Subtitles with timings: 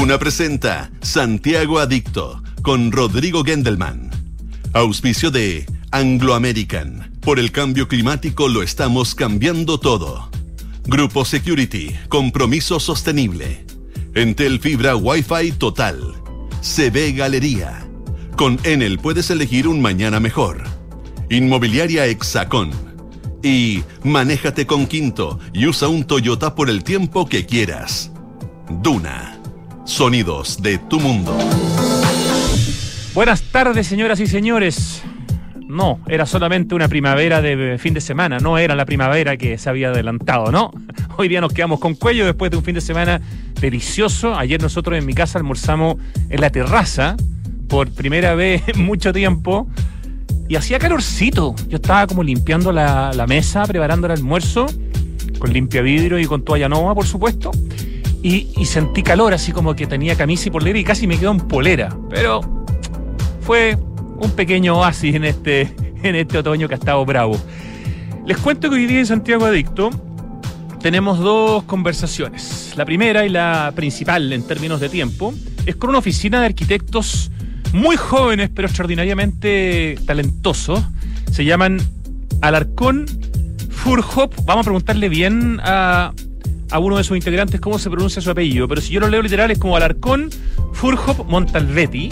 [0.00, 4.08] Duna presenta Santiago Adicto con Rodrigo Gendelman.
[4.72, 7.12] Auspicio de Anglo American.
[7.20, 10.30] Por el cambio climático lo estamos cambiando todo.
[10.86, 11.94] Grupo Security.
[12.08, 13.66] Compromiso sostenible.
[14.14, 16.14] Entel Fibra Wi-Fi total.
[16.62, 17.86] CB Galería.
[18.38, 20.64] Con Enel puedes elegir un mañana mejor.
[21.28, 22.70] Inmobiliaria Hexacón.
[23.42, 28.10] Y manéjate con Quinto y usa un Toyota por el tiempo que quieras.
[28.70, 29.39] Duna.
[29.84, 31.36] Sonidos de tu mundo.
[33.14, 35.02] Buenas tardes, señoras y señores.
[35.66, 39.68] No, era solamente una primavera de fin de semana, no era la primavera que se
[39.68, 40.70] había adelantado, ¿no?
[41.16, 43.20] Hoy día nos quedamos con cuello después de un fin de semana
[43.60, 44.36] delicioso.
[44.36, 45.96] Ayer nosotros en mi casa almorzamos
[46.28, 47.16] en la terraza
[47.68, 49.68] por primera vez en mucho tiempo
[50.48, 51.54] y hacía calorcito.
[51.68, 54.66] Yo estaba como limpiando la, la mesa, preparando el almuerzo,
[55.38, 57.50] con limpia vidrio y con toalla nova, por supuesto.
[58.22, 61.38] Y, sentí calor, así como que tenía camisa y polera y casi me quedó en
[61.38, 61.96] polera.
[62.10, 62.40] Pero
[63.40, 63.78] fue
[64.18, 67.40] un pequeño oasis en este, en este otoño que ha estado bravo.
[68.26, 69.90] Les cuento que hoy día en Santiago Adicto
[70.80, 72.74] tenemos dos conversaciones.
[72.76, 75.34] La primera y la principal en términos de tiempo
[75.66, 77.30] es con una oficina de arquitectos
[77.72, 80.82] muy jóvenes pero extraordinariamente talentosos.
[81.30, 81.80] Se llaman
[82.40, 83.06] Alarcón
[83.70, 84.34] Furhop.
[84.44, 86.12] Vamos a preguntarle bien a
[86.70, 89.22] a uno de sus integrantes cómo se pronuncia su apellido, pero si yo lo leo
[89.22, 90.30] literal es como Alarcón
[90.72, 92.10] Furhop Montalvetti.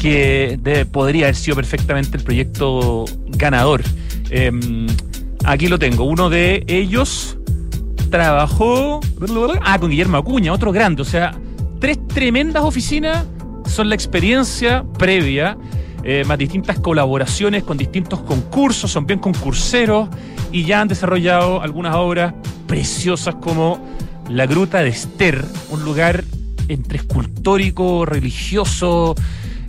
[0.00, 3.82] que podría haber sido perfectamente el proyecto ganador.
[4.30, 4.50] Eh,
[5.44, 6.04] aquí lo tengo.
[6.04, 7.36] Uno de ellos
[8.10, 9.00] trabajó
[9.62, 11.02] ah, con Guillermo Acuña, otro grande.
[11.02, 11.34] O sea,
[11.80, 13.26] tres tremendas oficinas
[13.66, 15.58] son la experiencia previa.
[16.02, 20.08] Eh, más distintas colaboraciones con distintos concursos, son bien concurseros
[20.50, 22.32] y ya han desarrollado algunas obras
[22.66, 23.86] preciosas como
[24.30, 26.24] La Gruta de Esther, un lugar
[26.68, 29.14] entre escultórico, religioso,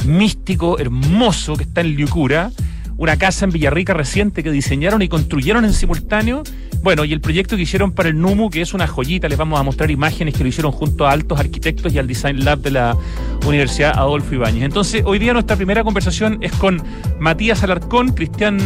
[0.05, 2.51] místico, hermoso que está en Liucura,
[2.97, 6.43] una casa en Villarrica reciente que diseñaron y construyeron en simultáneo.
[6.83, 9.59] Bueno, y el proyecto que hicieron para el NUMU, que es una joyita, les vamos
[9.59, 12.71] a mostrar imágenes que lo hicieron junto a altos arquitectos y al Design Lab de
[12.71, 12.97] la
[13.45, 14.63] Universidad Adolfo Ibáñez.
[14.63, 16.81] Entonces, hoy día nuestra primera conversación es con
[17.19, 18.59] Matías Alarcón, Cristian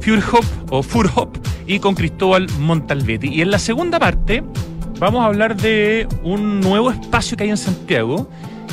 [0.00, 1.36] Furhop o Furhop
[1.66, 3.28] y con Cristóbal Montalvetti.
[3.28, 4.42] Y en la segunda parte
[4.98, 8.28] vamos a hablar de un nuevo espacio que hay en Santiago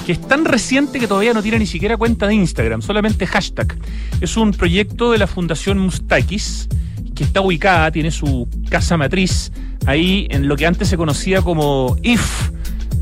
[0.07, 3.77] que es tan reciente que todavía no tiene ni siquiera cuenta de Instagram, solamente hashtag.
[4.21, 6.69] Es un proyecto de la Fundación Mustakis,
[7.13, 9.51] que está ubicada, tiene su casa matriz
[9.85, 12.51] ahí en lo que antes se conocía como IF,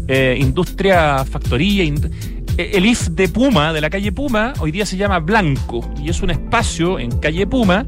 [0.08, 1.84] eh, Industria Factoría.
[1.84, 2.12] Ind
[2.58, 6.24] el IF de Puma, de la calle Puma, hoy día se llama Blanco y es
[6.24, 7.86] un espacio en calle Puma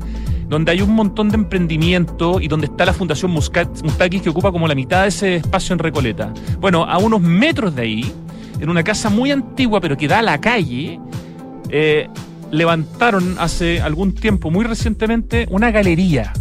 [0.47, 4.67] donde hay un montón de emprendimiento y donde está la Fundación Mustakis que ocupa como
[4.67, 6.31] la mitad de ese espacio en Recoleta.
[6.59, 8.13] Bueno, a unos metros de ahí,
[8.59, 10.99] en una casa muy antigua pero que da a la calle,
[11.69, 12.07] eh,
[12.51, 16.33] levantaron hace algún tiempo, muy recientemente, una galería.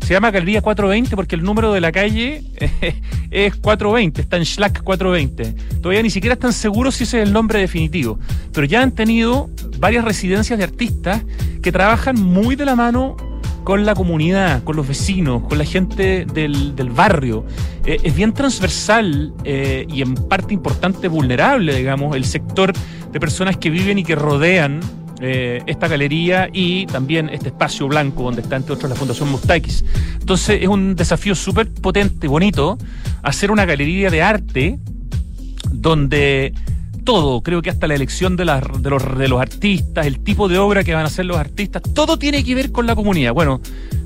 [0.00, 2.42] Se llama Galería 420 porque el número de la calle
[3.30, 5.78] es 420, está en Schlack 420.
[5.80, 8.18] Todavía ni siquiera están seguros si ese es el nombre definitivo,
[8.52, 9.48] pero ya han tenido
[9.78, 11.22] varias residencias de artistas
[11.62, 13.16] que trabajan muy de la mano
[13.64, 17.44] con la comunidad, con los vecinos, con la gente del, del barrio.
[17.84, 22.72] Eh, es bien transversal eh, y en parte importante vulnerable, digamos, el sector
[23.10, 24.80] de personas que viven y que rodean
[25.20, 29.84] eh, esta galería y también este espacio blanco donde está entre otros la Fundación Mustakis.
[30.18, 32.76] Entonces es un desafío súper potente, bonito,
[33.22, 34.78] hacer una galería de arte
[35.70, 36.52] donde
[37.04, 41.04] todo, creo que hasta la elección de, los artistas, el tipo de obra que van
[41.04, 43.32] a hacer los artistas, todo tiene que ver con la comunidad.
[43.32, 43.60] Bueno,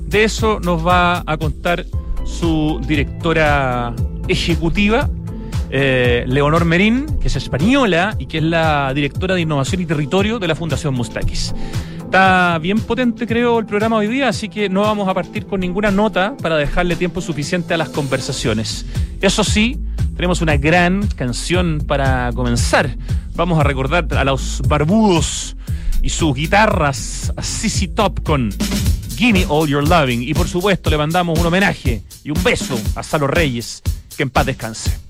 [0.07, 1.85] de eso nos va a contar
[2.25, 3.93] su directora
[4.27, 5.09] ejecutiva,
[5.69, 10.39] eh, Leonor Merín, que es española y que es la directora de innovación y territorio
[10.39, 11.53] de la Fundación Mustakis.
[12.07, 15.59] Está bien potente, creo, el programa hoy día, así que no vamos a partir con
[15.59, 18.85] ninguna nota para dejarle tiempo suficiente a las conversaciones.
[19.19, 19.77] Eso sí,
[20.15, 22.95] tenemos una gran canción para comenzar.
[23.35, 25.57] Vamos a recordar a los barbudos
[26.01, 28.51] y sus guitarras a CC Top con
[29.17, 30.23] Gimme All Your Loving.
[30.23, 33.83] Y por supuesto le mandamos un homenaje y un beso a Salo Reyes.
[34.15, 35.06] Que en paz descanse.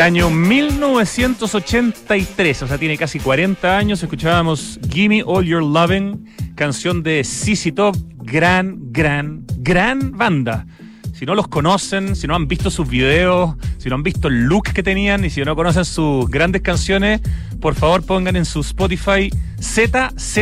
[0.00, 4.02] Del año 1983, o sea, tiene casi 40 años.
[4.02, 10.64] Escuchábamos Gimme All Your Loving, canción de CC Top, gran, gran, gran banda.
[11.12, 14.44] Si no los conocen, si no han visto sus videos, si no han visto el
[14.44, 17.20] look que tenían y si no conocen sus grandes canciones,
[17.60, 19.28] por favor pongan en su Spotify
[19.60, 20.38] ZZ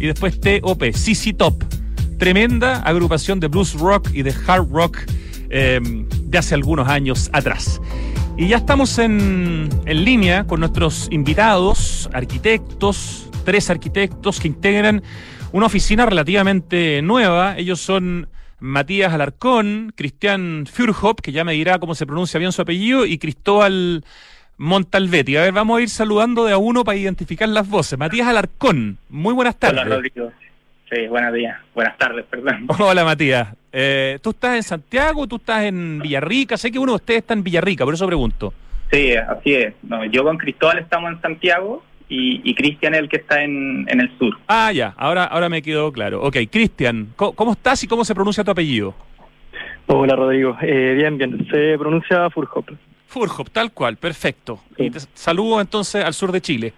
[0.00, 1.62] y después TOP, CC Top.
[2.18, 4.96] Tremenda agrupación de blues rock y de hard rock
[5.50, 7.82] eh, de hace algunos años atrás.
[8.36, 15.04] Y ya estamos en, en, línea con nuestros invitados, arquitectos, tres arquitectos que integran
[15.52, 17.56] una oficina relativamente nueva.
[17.56, 22.62] Ellos son Matías Alarcón, Cristian Furhop, que ya me dirá cómo se pronuncia bien su
[22.62, 24.04] apellido, y Cristóbal
[24.56, 25.36] Montalvetti.
[25.36, 27.96] A ver, vamos a ir saludando de a uno para identificar las voces.
[27.98, 29.82] Matías Alarcón, muy buenas tardes.
[29.82, 30.32] Hola, Rodrigo.
[30.90, 31.58] Sí, buenos días.
[31.74, 32.66] Buenas tardes, perdón.
[32.78, 33.48] Hola, Matías.
[33.72, 35.26] Eh, ¿Tú estás en Santiago?
[35.26, 36.56] ¿Tú estás en Villarrica?
[36.56, 38.52] Sé que uno de ustedes está en Villarrica, por eso pregunto.
[38.92, 39.74] Sí, así es.
[39.82, 43.86] No, yo con Cristóbal estamos en Santiago y, y Cristian es el que está en,
[43.88, 44.38] en, el sur.
[44.46, 44.94] Ah, ya.
[44.96, 46.22] Ahora, ahora me quedó claro.
[46.22, 48.94] Ok, Cristian, ¿cómo, estás y cómo se pronuncia tu apellido?
[49.86, 50.56] Hola, Rodrigo.
[50.62, 51.46] Eh, bien, bien.
[51.50, 52.70] Se pronuncia Furhop.
[53.08, 53.96] Furhop, tal cual.
[53.96, 54.60] Perfecto.
[54.76, 56.72] Y te saludo entonces al sur de Chile.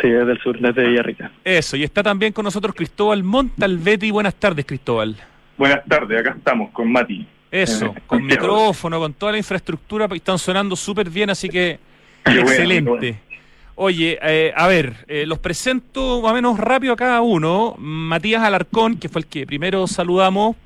[0.00, 1.30] Sí, desde el sur, desde Villarrica.
[1.44, 4.10] Eso, y está también con nosotros Cristóbal Montalvetti.
[4.10, 5.16] Buenas tardes, Cristóbal.
[5.58, 7.26] Buenas tardes, acá estamos con Mati.
[7.50, 11.78] Eso, eh, con micrófono, con toda la infraestructura, están sonando súper bien, así que
[12.24, 13.20] excelente.
[13.74, 17.74] Oye, eh, a ver, eh, los presento más o menos rápido a cada uno.
[17.78, 20.56] Matías Alarcón, que fue el que primero saludamos,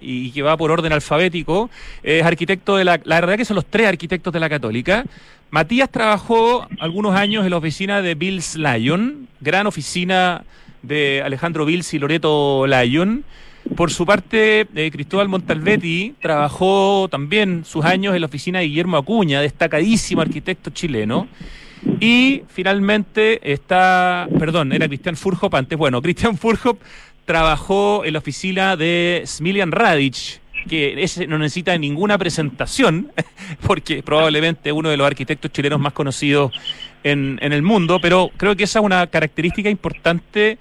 [0.00, 1.68] y que va por orden alfabético,
[2.04, 3.00] es arquitecto de la...
[3.02, 5.04] La verdad que son los tres arquitectos de la Católica.
[5.50, 10.44] Matías trabajó algunos años en la oficina de Bills Lyon, gran oficina
[10.82, 13.24] de Alejandro Bills y Loreto Lyon.
[13.74, 18.98] Por su parte, eh, Cristóbal Montalvetti trabajó también sus años en la oficina de Guillermo
[18.98, 21.28] Acuña, destacadísimo arquitecto chileno.
[22.00, 25.78] Y finalmente está, perdón, era Cristian Furhop antes.
[25.78, 26.78] Bueno, Cristian Furhop
[27.24, 33.12] trabajó en la oficina de Smilian Radic, que ese no necesita ninguna presentación,
[33.66, 36.52] porque probablemente uno de los arquitectos chilenos más conocidos
[37.04, 40.58] en, en el mundo, pero creo que esa es una característica importante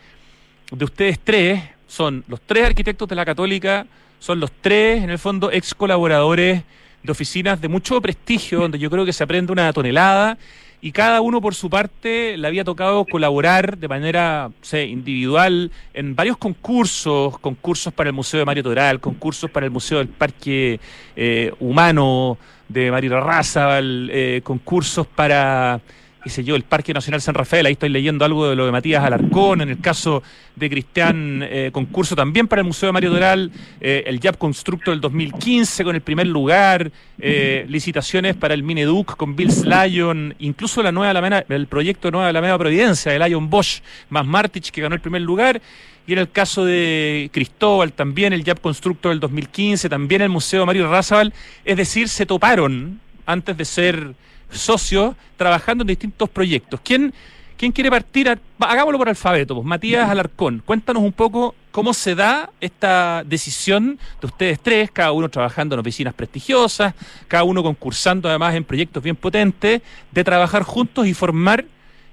[0.72, 1.64] de ustedes tres.
[1.88, 3.88] Son los tres arquitectos de la Católica,
[4.20, 6.64] son los tres, en el fondo, ex colaboradores
[7.04, 10.38] de oficinas de mucho prestigio, donde yo creo que se aprende una tonelada
[10.80, 16.38] y cada uno por su parte le había tocado colaborar de manera individual en varios
[16.38, 20.80] concursos, concursos para el Museo de Mario Toral, concursos para el Museo del Parque
[21.16, 22.38] eh, Humano
[22.70, 25.82] de Mario Raza, eh, concursos para
[26.28, 28.72] qué sé yo, el Parque Nacional San Rafael, ahí estoy leyendo algo de lo de
[28.74, 30.24] Matías Alarcón, en el caso
[30.58, 34.92] de Cristian, eh, concurso también para el Museo de Mario Doral, eh, el YAP Constructo
[34.92, 40.84] del 2015 con el primer lugar, eh, licitaciones para el Mineduc con Bills Lyon, incluso
[40.84, 43.80] la nueva Alameda, el proyecto Nueva Alameda Providencia de Lion Bosch
[44.10, 45.62] más Martich que ganó el primer lugar,
[46.06, 50.66] y en el caso de Cristóbal también el YAP Constructo del 2015, también el Museo
[50.66, 54.14] Mario Razabal, es decir, se toparon antes de ser
[54.50, 56.80] socios trabajando en distintos proyectos.
[56.84, 57.14] ¿Quién,
[57.58, 58.40] quién quiere partir?
[58.60, 59.56] hagámoslo por alfabeto.
[59.56, 59.66] Pues.
[59.66, 65.30] Matías Alarcón, cuéntanos un poco cómo se da esta decisión de ustedes tres, cada uno
[65.30, 66.96] trabajando en oficinas prestigiosas,
[67.28, 71.66] cada uno concursando además en proyectos bien potentes, de trabajar juntos y formar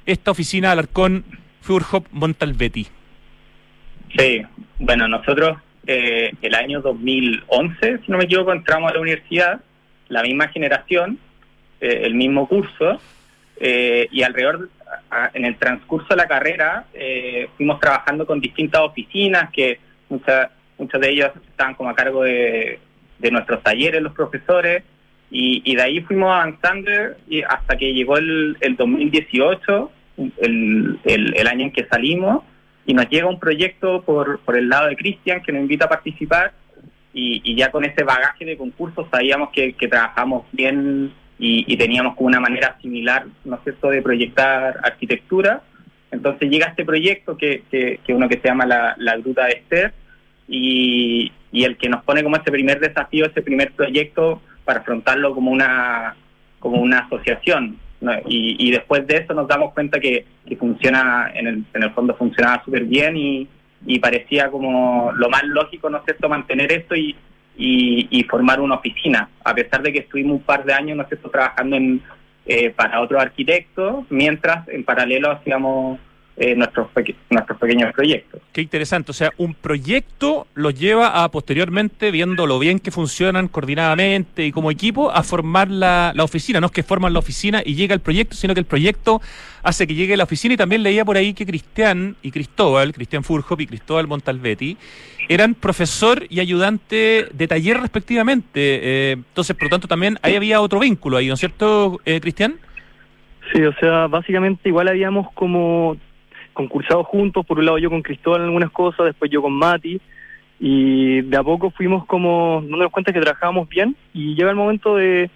[0.07, 1.25] esta oficina Alarcón
[1.63, 2.87] Furhop Montalvetti.
[4.17, 4.43] Sí,
[4.79, 9.61] bueno, nosotros eh, el año 2011, si no me equivoco, entramos a la universidad,
[10.09, 11.19] la misma generación,
[11.81, 13.01] eh, el mismo curso
[13.57, 14.69] eh, y alrededor,
[15.33, 19.79] en el transcurso de la carrera, eh, fuimos trabajando con distintas oficinas que
[20.09, 22.81] muchas muchas de ellas estaban como a cargo de,
[23.31, 24.83] nuestros talleres, los profesores,
[25.31, 26.91] y, de ahí fuimos avanzando
[27.29, 29.91] y hasta que llegó el, el 2018,
[30.43, 32.45] el, el, año en que salimos,
[32.87, 35.89] y nos llega un proyecto por, por el lado de Cristian que nos invita a
[35.89, 36.53] participar,
[37.15, 42.41] y, ya con ese bagaje de concursos sabíamos que trabajamos bien y, teníamos como una
[42.41, 45.63] manera similar, ¿no es cierto?, de proyectar arquitectura.
[46.11, 49.93] Entonces llega este proyecto que, que, uno que se llama la, la Gruta de Esther
[50.47, 55.35] y, y el que nos pone como ese primer desafío, ese primer proyecto para afrontarlo
[55.35, 56.15] como una,
[56.61, 57.79] como una asociación.
[58.27, 61.91] Y, y, después de eso nos damos cuenta que, que funciona, en el, en el
[61.93, 63.49] fondo funcionaba súper bien y,
[63.87, 67.17] y parecía como lo más lógico, ¿no es cierto?, mantener esto y,
[67.57, 71.77] y, formar una oficina, a pesar de que estuvimos un par de años ¿no trabajando
[71.77, 72.03] en,
[72.47, 75.99] eh, para otros arquitectos, mientras en paralelo hacíamos
[76.37, 76.89] eh, nuestros,
[77.31, 78.41] nuestros pequeños proyectos.
[78.53, 83.49] Qué interesante, o sea, un proyecto los lleva a posteriormente, viendo lo bien que funcionan
[83.49, 87.63] coordinadamente y como equipo, a formar la, la oficina, no es que forman la oficina
[87.65, 89.21] y llega el proyecto, sino que el proyecto
[89.63, 93.25] hace que llegue la oficina y también leía por ahí que Cristian y Cristóbal, Cristian
[93.25, 94.77] Furhop y Cristóbal Montalvetti,
[95.29, 98.51] eran profesor y ayudante de taller respectivamente.
[98.55, 102.21] Eh, entonces, por lo tanto, también ahí había otro vínculo ahí, ¿no es cierto, eh,
[102.21, 102.57] Cristian?
[103.53, 105.97] Sí, o sea, básicamente igual habíamos como
[106.55, 110.01] concursado juntos, por un lado yo con Cristóbal en algunas cosas, después yo con Mati,
[110.59, 114.97] y de a poco fuimos como dándonos cuenta que trabajábamos bien, y llega el momento
[114.97, 115.31] de...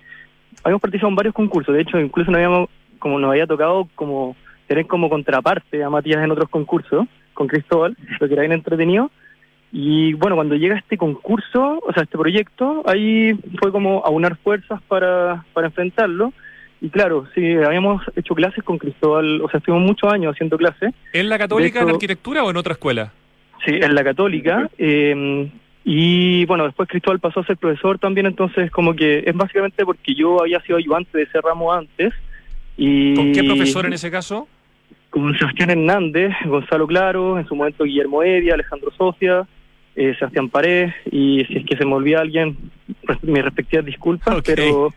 [0.65, 4.35] Habíamos participado en varios concursos, de hecho incluso nos habíamos, como nos había tocado como
[4.67, 9.11] tener como contraparte a Matías en otros concursos con Cristóbal, lo que era bien entretenido,
[9.71, 14.81] y bueno, cuando llega este concurso, o sea, este proyecto, ahí fue como aunar fuerzas
[14.89, 16.33] para, para enfrentarlo.
[16.81, 20.95] Y claro, sí, habíamos hecho clases con Cristóbal, o sea, estuvimos muchos años haciendo clases.
[21.13, 23.13] ¿En la Católica en arquitectura o en otra escuela?
[23.65, 24.71] Sí, en la católica.
[24.79, 25.51] Eh,
[25.85, 30.15] y bueno, después Cristóbal pasó a ser profesor también, entonces como que es básicamente porque
[30.15, 32.13] yo había sido ayudante de ese ramo antes.
[32.77, 34.47] Y ¿Con qué profesor en ese caso?
[35.11, 39.47] Con Sebastián Hernández, Gonzalo Claro, en su momento Guillermo Evia, Alejandro Socia,
[39.97, 42.57] eh, Sebastián Pared, y si es que se me olvida alguien,
[43.23, 44.93] mis respectivas disculpas, pero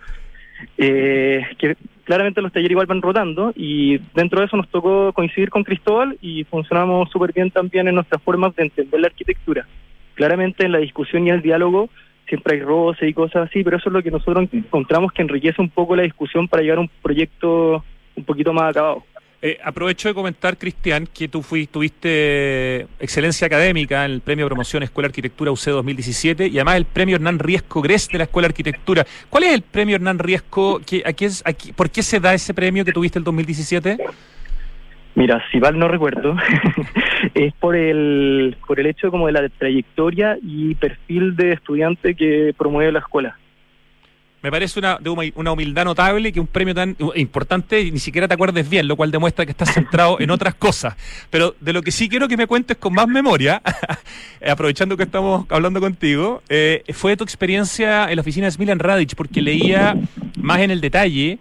[0.78, 5.50] eh, que claramente los talleres igual van rotando y dentro de eso nos tocó coincidir
[5.50, 9.68] con Cristóbal y funcionamos súper bien también en nuestras formas de entender la arquitectura.
[10.16, 11.90] Claramente en la discusión y el diálogo
[12.28, 15.62] siempre hay roces y cosas así, pero eso es lo que nosotros encontramos que enriquece
[15.62, 17.84] un poco la discusión para llegar a un proyecto
[18.16, 19.04] un poquito más acabado.
[19.44, 24.84] Eh, aprovecho de comentar, Cristian, que tú fuiste, tuviste excelencia académica en el Premio Promoción
[24.84, 29.04] Escuela Arquitectura UC 2017 y además el Premio Hernán Riesco Gres de la Escuela Arquitectura.
[29.32, 30.80] ¿Cuál es el Premio Hernán Riesco?
[30.86, 31.44] ¿Qué, a qué es-
[31.76, 33.98] ¿Por qué se da ese premio que tuviste el 2017?
[35.16, 36.36] Mira, si mal no recuerdo,
[37.34, 42.54] es por el, por el hecho como de la trayectoria y perfil de estudiante que
[42.56, 43.38] promueve la escuela.
[44.42, 44.98] Me parece una,
[45.36, 49.12] una humildad notable que un premio tan importante ni siquiera te acuerdes bien, lo cual
[49.12, 50.96] demuestra que estás centrado en otras cosas.
[51.30, 53.62] Pero de lo que sí quiero que me cuentes con más memoria,
[54.48, 59.16] aprovechando que estamos hablando contigo, eh, fue tu experiencia en la oficina de Smilan Radic,
[59.16, 59.96] porque leía
[60.38, 61.38] más en el detalle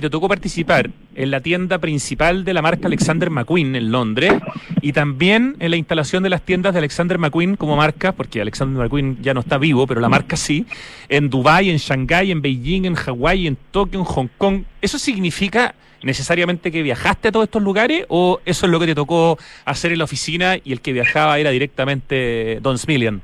[0.00, 4.32] te tocó participar en la tienda principal de la marca Alexander McQueen en Londres
[4.80, 8.82] y también en la instalación de las tiendas de Alexander McQueen como marca, porque Alexander
[8.82, 10.66] McQueen ya no está vivo, pero la marca sí,
[11.08, 14.62] en Dubái, en Shanghái, en Beijing, en Hawái, en Tokio, en Hong Kong.
[14.80, 18.94] ¿Eso significa necesariamente que viajaste a todos estos lugares o eso es lo que te
[18.94, 23.20] tocó hacer en la oficina y el que viajaba era directamente Don Smillian?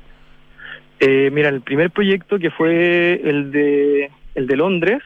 [0.99, 5.01] Eh, mira, el primer proyecto que fue el de, el de Londres,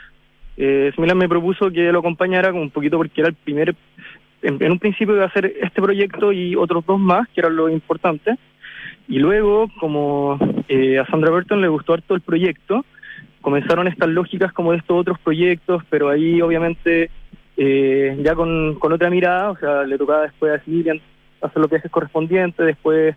[0.57, 3.75] eh, Smilan me propuso que lo acompañara un poquito porque era el primer,
[4.41, 7.55] en, en un principio iba a hacer este proyecto y otros dos más, que eran
[7.55, 8.35] lo importante.
[9.07, 12.85] Y luego, como eh, a Sandra Burton le gustó harto el proyecto,
[13.41, 17.09] comenzaron estas lógicas como de estos otros proyectos, pero ahí obviamente
[17.57, 21.01] eh, ya con, con otra mirada, o sea, le tocaba después a Smilan
[21.41, 23.15] hacer los viajes correspondientes, después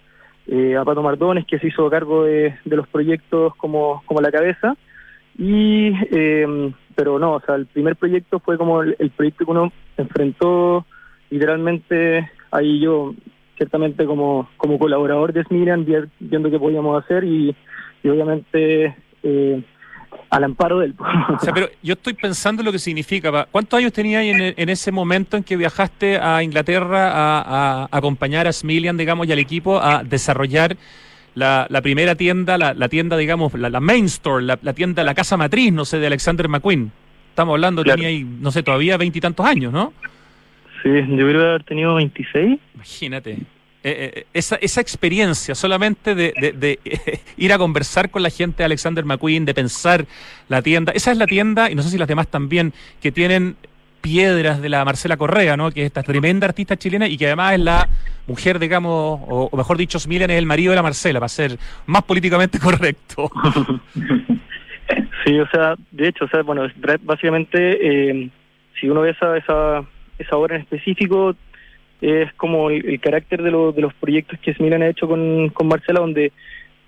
[0.48, 4.32] eh, a Pato Mardones, que se hizo cargo de, de los proyectos como, como la
[4.32, 4.76] cabeza.
[5.38, 9.72] Y, eh, pero no, o sea, el primer proyecto fue como el, proyecto que uno
[9.96, 10.86] enfrentó
[11.30, 13.14] literalmente ahí yo,
[13.56, 17.54] ciertamente como, como colaborador de Smirian, vi- viendo qué podíamos hacer y,
[18.04, 19.62] obviamente eh,
[20.30, 23.46] al amparo del O sea, pero yo estoy pensando en lo que significa.
[23.50, 28.52] ¿Cuántos años tenías en, ese momento en que viajaste a Inglaterra a, a acompañar a
[28.52, 30.76] Smillian, digamos, y al equipo a desarrollar
[31.36, 35.14] la, la primera tienda, la, la tienda, digamos, la, la main store, la, tienda, la
[35.14, 36.90] casa matriz, no sé, de Alexander McQueen?
[37.28, 37.96] Estamos hablando, Claro.
[37.98, 39.92] tenía ahí, no sé, todavía veintitantos años, ¿no?
[40.82, 42.58] Sí, yo creo haber tenido 26.
[42.74, 43.32] Imagínate.
[43.32, 46.78] Eh, eh, esa, esa experiencia solamente de, de- de,
[47.36, 50.06] ir a conversar con la gente de Alexander McQueen, de pensar
[50.48, 50.92] la tienda.
[50.92, 53.56] Esa es la tienda, y no sé si las demás también, que tienen
[54.06, 55.72] piedras de la Marcela Correa, ¿no?
[55.72, 57.88] Que es esta tremenda artista chilena y que además es la
[58.28, 58.92] mujer, digamos,
[59.26, 62.58] o, o mejor dicho, Smillen es el marido de la Marcela, para ser más políticamente
[62.66, 63.28] correcto.
[65.24, 66.64] Sí, o sea, de hecho, o sea, bueno,
[67.02, 67.58] básicamente,
[68.12, 68.30] eh,
[68.80, 69.84] si uno ve esa, esa,
[70.20, 71.34] esa obra en específico,
[72.00, 75.66] es como el, carácter de, lo- de los proyectos que Smilan ha hecho con, con
[75.66, 76.30] Marcela, donde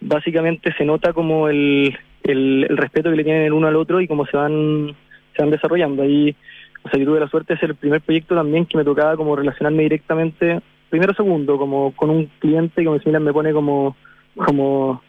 [0.00, 4.00] básicamente se nota como el, el, el respeto que le tienen el uno al otro
[4.00, 4.94] y cómo se van,
[5.34, 6.04] se van desarrollando.
[6.04, 6.36] Ahí,
[6.82, 9.16] o sea, yo tuve la suerte de ser el primer proyecto también que me tocaba
[9.16, 10.60] como relacionarme directamente,
[10.90, 13.96] primero segundo, como con un cliente que Smilan me pone como,
[14.36, 15.02] como,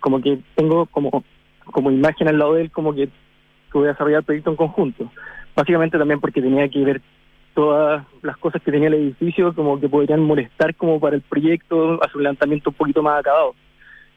[0.00, 1.24] como que tengo como
[1.64, 3.08] como imagen al lado de él, como que
[3.72, 5.10] voy a desarrollar el proyecto en conjunto.
[5.56, 7.00] Básicamente también porque tenía que ver
[7.54, 12.02] todas las cosas que tenía el edificio, como que podrían molestar como para el proyecto,
[12.02, 13.54] a su levantamiento un poquito más acabado.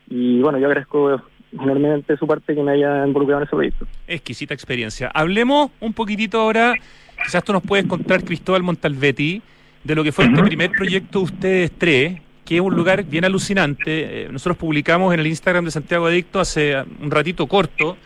[0.09, 3.87] Y bueno, yo agradezco enormemente de su parte que me haya involucrado en ese proyecto.
[4.07, 5.09] Exquisita experiencia.
[5.13, 6.75] Hablemos un poquitito ahora,
[7.23, 9.41] quizás tú nos puedes contar, Cristóbal Montalvetti,
[9.83, 13.25] de lo que fue este primer proyecto de ustedes tres, que es un lugar bien
[13.25, 14.23] alucinante.
[14.23, 17.97] Eh, nosotros publicamos en el Instagram de Santiago Adicto hace un ratito corto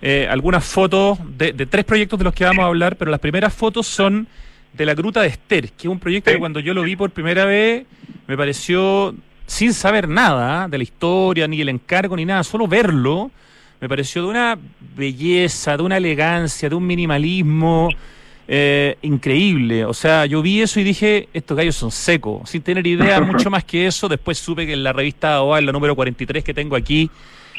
[0.00, 3.20] eh, algunas fotos de, de tres proyectos de los que vamos a hablar, pero las
[3.20, 4.28] primeras fotos son
[4.72, 7.10] de la Gruta de Esther, que es un proyecto que cuando yo lo vi por
[7.10, 7.84] primera vez
[8.28, 9.14] me pareció,
[9.48, 13.30] sin saber nada de la historia, ni el encargo, ni nada, solo verlo,
[13.80, 14.58] me pareció de una
[14.94, 17.88] belleza, de una elegancia, de un minimalismo
[18.46, 19.86] eh, increíble.
[19.86, 23.48] O sea, yo vi eso y dije, estos gallos son secos, sin tener idea mucho
[23.48, 24.06] más que eso.
[24.06, 27.10] Después supe que en la revista OA, en la número 43 que tengo aquí,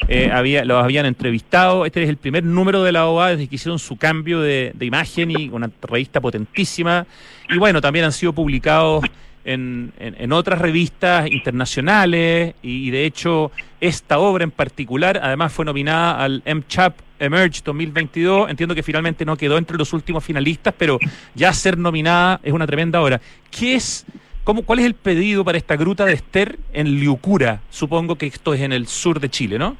[0.06, 1.86] eh, había, los habían entrevistado.
[1.86, 4.86] Este es el primer número de la OA desde que hicieron su cambio de, de
[4.86, 7.04] imagen y una revista potentísima.
[7.48, 9.04] Y bueno, también han sido publicados
[9.52, 16.22] en, en, otras revistas internacionales y, de hecho esta obra en particular además fue nominada
[16.22, 18.50] al MCHAP Emerge 2022.
[18.50, 20.98] Entiendo que finalmente no quedó entre los últimos finalistas, pero
[21.34, 23.20] ya ser nominada es una tremenda obra.
[23.50, 24.06] ¿Qué es,
[24.44, 27.60] cómo, ¿Cuál es el pedido para esta gruta de Esther en Liucura?
[27.70, 29.76] Supongo que esto es en el sur de Chile, ¿no?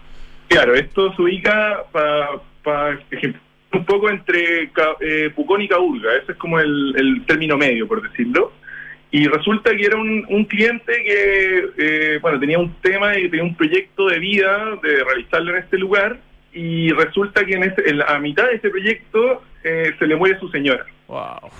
[0.48, 3.40] Claro, esto se ubica para ejemplo
[3.72, 4.64] un poco entre
[5.00, 8.52] eh, Pucón y Caburga, ese es como el término medio, por decirlo.
[9.12, 13.56] Y resulta que era un, cliente que, eh, bueno, tenía un tema y tenía un
[13.56, 16.18] proyecto de vida de realizarlo en este lugar
[16.52, 20.48] y resulta que en, este, la mitad de ese proyecto eh, se le muere su
[20.48, 20.86] señora.
[21.08, 21.50] Wow.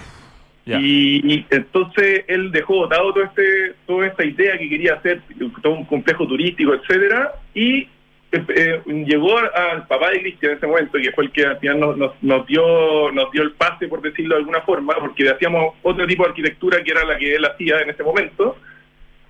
[0.67, 5.21] Y, entonces él dejó botado todo este, toda esta idea que quería hacer,
[5.63, 7.89] todo un complejo turístico, etcétera, y
[8.33, 11.81] eh, llegó al papá de Cristian en ese momento, que fue el que al final
[11.81, 16.23] nos, dio nos dio el pase, por decirlo de alguna forma, porque hacíamos otro tipo
[16.23, 18.57] de arquitectura que era la que él hacía en ese momento,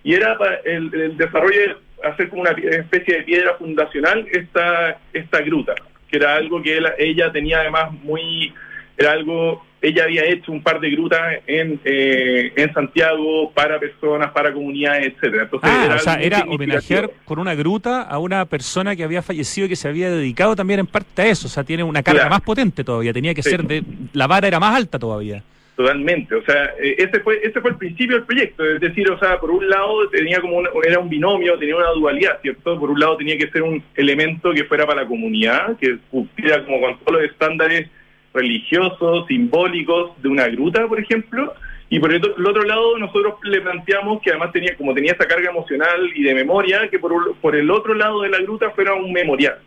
[0.03, 5.75] y era el, desarrollo de hacer como una especie de piedra fundacional esta, esta gruta,
[6.09, 8.53] que era algo que ella tenía además muy,
[8.99, 14.31] era algo ella había hecho un par de grutas en, eh, en Santiago para personas,
[14.33, 15.45] para comunidades, etcétera.
[15.45, 19.23] Entonces, ah, era o sea, era homenajear con una gruta a una persona que había
[19.23, 21.47] fallecido y que se había dedicado también en parte a eso.
[21.47, 23.13] O sea, tiene una carga más potente todavía.
[23.13, 23.83] Tenía que ser de.
[24.13, 25.43] La vara era más alta todavía.
[25.77, 29.19] Totalmente, o sea, eh, ese fue ese fue el principio del proyecto, es decir, o
[29.19, 32.79] sea, por un lado tenía como era un binomio, tenía una dualidad, ¿cierto?
[32.79, 36.63] Por un lado tenía que ser un elemento que fuera para la comunidad, que cumpliera
[36.67, 37.89] como con todos los estándares
[38.33, 41.55] religiosos, simbólicos de una gruta, por ejemplo,
[41.89, 45.51] y por el, otro lado nosotros le planteamos que además tenía, como tenía esa carga
[45.51, 49.13] emocional y de memoria, que por, por el otro lado de la gruta fuera un
[49.13, 49.59] memorial.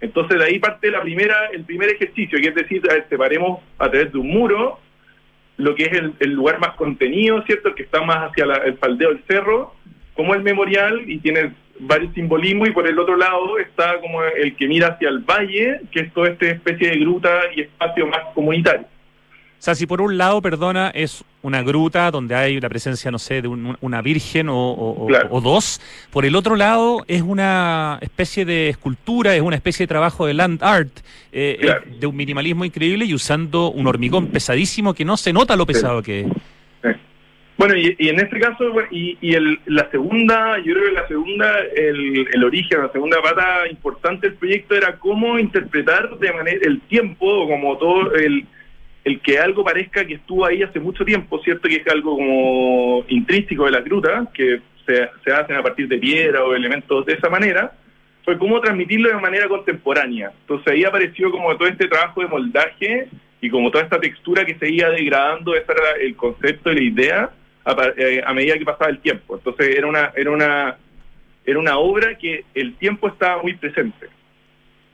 [0.00, 4.12] Entonces de ahí parte la primera, el primer ejercicio, que es decir, separemos a través
[4.12, 4.78] de un muro
[5.56, 7.74] lo que es el, lugar más contenido, ¿cierto?
[7.74, 9.74] que está más hacia el faldeo del cerro,
[10.14, 14.54] como el memorial y tiene varios simbolismos y por el otro lado está como el
[14.56, 18.20] que mira hacia el valle, que es toda esta especie de gruta y espacio más
[18.34, 18.86] comunitario.
[19.58, 23.18] O sea, si por un lado, perdona, es una gruta donde hay la presencia, no
[23.18, 29.34] sé, de una virgen o, dos, por el otro lado es una especie de escultura,
[29.34, 30.90] es una especie de trabajo de land art,
[31.32, 31.66] eh,
[31.98, 36.02] de un minimalismo increíble y usando un hormigón pesadísimo que no se nota lo pesado
[36.02, 36.26] que es.
[37.56, 41.60] Bueno, y, en este caso, y, y el, la segunda, yo creo que la segunda,
[41.76, 46.80] el, el, origen, la segunda pata importante del proyecto era cómo interpretar de manera el
[46.80, 48.46] tiempo, como todo el,
[49.22, 51.68] que algo parezca que estuvo ahí hace mucho tiempo, ¿cierto?
[51.68, 55.98] Que es algo como intrínseco de la gruta, que se, se hacen a partir de
[55.98, 57.72] piedra o elementos de esa manera,
[58.24, 60.32] fue cómo transmitirlo de manera contemporánea.
[60.40, 63.08] Entonces ahí apareció como todo este trabajo de moldaje
[63.40, 66.82] y como toda esta textura que se iba degradando, ese era el concepto y la
[66.82, 67.30] idea
[67.96, 69.36] eh, a, medida que pasaba el tiempo.
[69.36, 70.76] Entonces era una, era una,
[71.44, 74.08] era una obra que el tiempo estaba muy presente.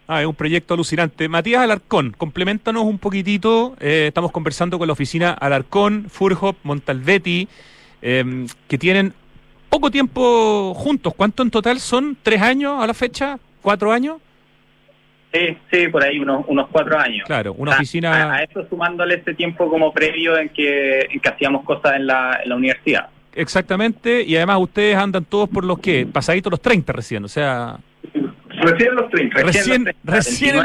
[0.07, 1.29] Ah, es un proyecto alucinante.
[1.29, 3.77] Matías Alarcón, compleméntanos un poquitito.
[3.81, 7.49] Eh, estamos conversando con la oficina Alarcón, Furhop, Montalvetti,
[8.03, 9.15] em, que tienen
[9.69, 11.15] poco tiempo juntos.
[11.17, 12.17] ¿Cuánto en total son?
[12.23, 13.39] ¿Tres años a la fecha?
[13.63, 14.19] ¿Cuatro años?
[15.33, 17.25] Sí, sí, por ahí unos, unos cuatro años.
[17.27, 18.35] Claro, una oficina...
[18.35, 22.41] A, eso sumándole este tiempo como previo en que, en que hacíamos cosas en la,
[22.43, 23.09] en la universidad.
[23.33, 27.79] Exactamente, y además ustedes andan todos por los que, pasaditos los 30 recién, o sea...
[28.49, 29.43] Recién los 30.
[29.43, 30.57] Recién, recién,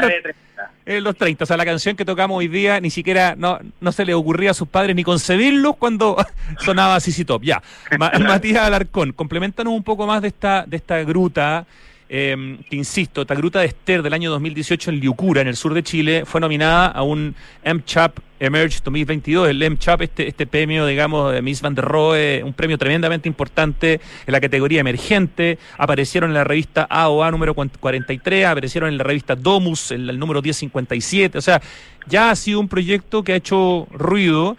[0.84, 1.44] en, los, 30.
[1.44, 4.50] O sea, la canción que tocamos hoy día ni siquiera no, no se le ocurría
[4.50, 6.16] a sus padres ni concebirlo cuando
[6.58, 7.42] sonaba Sisi Top.
[7.42, 7.62] Ya,
[7.98, 11.66] Matías Alarcón, compleméntanos un poco más de esta, de esta gruta
[12.08, 15.74] eh, que insisto, esta gruta de Esther del año 2018 en Liucura, en el sur
[15.74, 21.32] de Chile, fue nominada a un MCHAP Emerge 2022, el MCHAP, este, este premio, digamos,
[21.32, 26.34] de Miss Van der Rohe, un premio tremendamente importante en la categoría emergente, aparecieron en
[26.34, 31.40] la revista AOA número 43, aparecieron en la revista Domus, en el número 1057, o
[31.40, 31.60] sea,
[32.06, 34.56] ya ha sido un proyecto que ha hecho ruido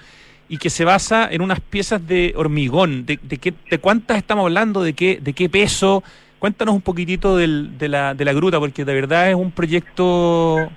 [0.49, 4.43] y que se basa en unas piezas de hormigón, de, de, qué, de cuántas estamos
[4.43, 6.03] hablando, de qué, de qué peso,
[6.39, 10.69] Cuéntanos un poquitito del, de, la, de la gruta, porque de verdad es un proyecto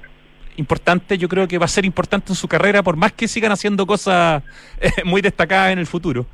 [0.56, 3.52] importante, yo creo que va a ser importante en su carrera, por más que sigan
[3.52, 4.42] haciendo cosas
[4.80, 6.26] eh, muy destacadas en el futuro.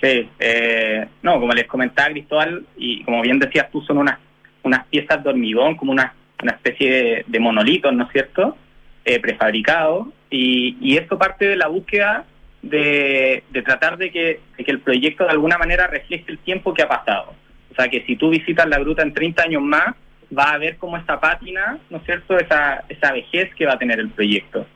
[0.00, 4.18] Sí, eh, no, como les comentaba Cristóbal, y como bien decías tú, son unas,
[4.62, 8.56] unas piezas de hormigón, como una, una especie de, monolitos, ¿no es cierto?,
[9.04, 12.24] eh, prefabricados, y, y esto parte de la búsqueda
[12.62, 16.72] de, de tratar de que, de que el proyecto de alguna manera refleje el tiempo
[16.72, 17.34] que ha pasado.
[17.80, 19.94] Sea que si tú visitas la gruta en 30 años más,
[20.36, 23.78] va a ver como esa pátina, ¿no es cierto?, esa, esa vejez que va a
[23.78, 24.66] tener el proyecto.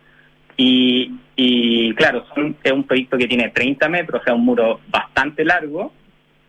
[0.57, 2.25] y, y claro,
[2.63, 5.93] es un proyecto que tiene 30 metros, o sea, un muro bastante largo.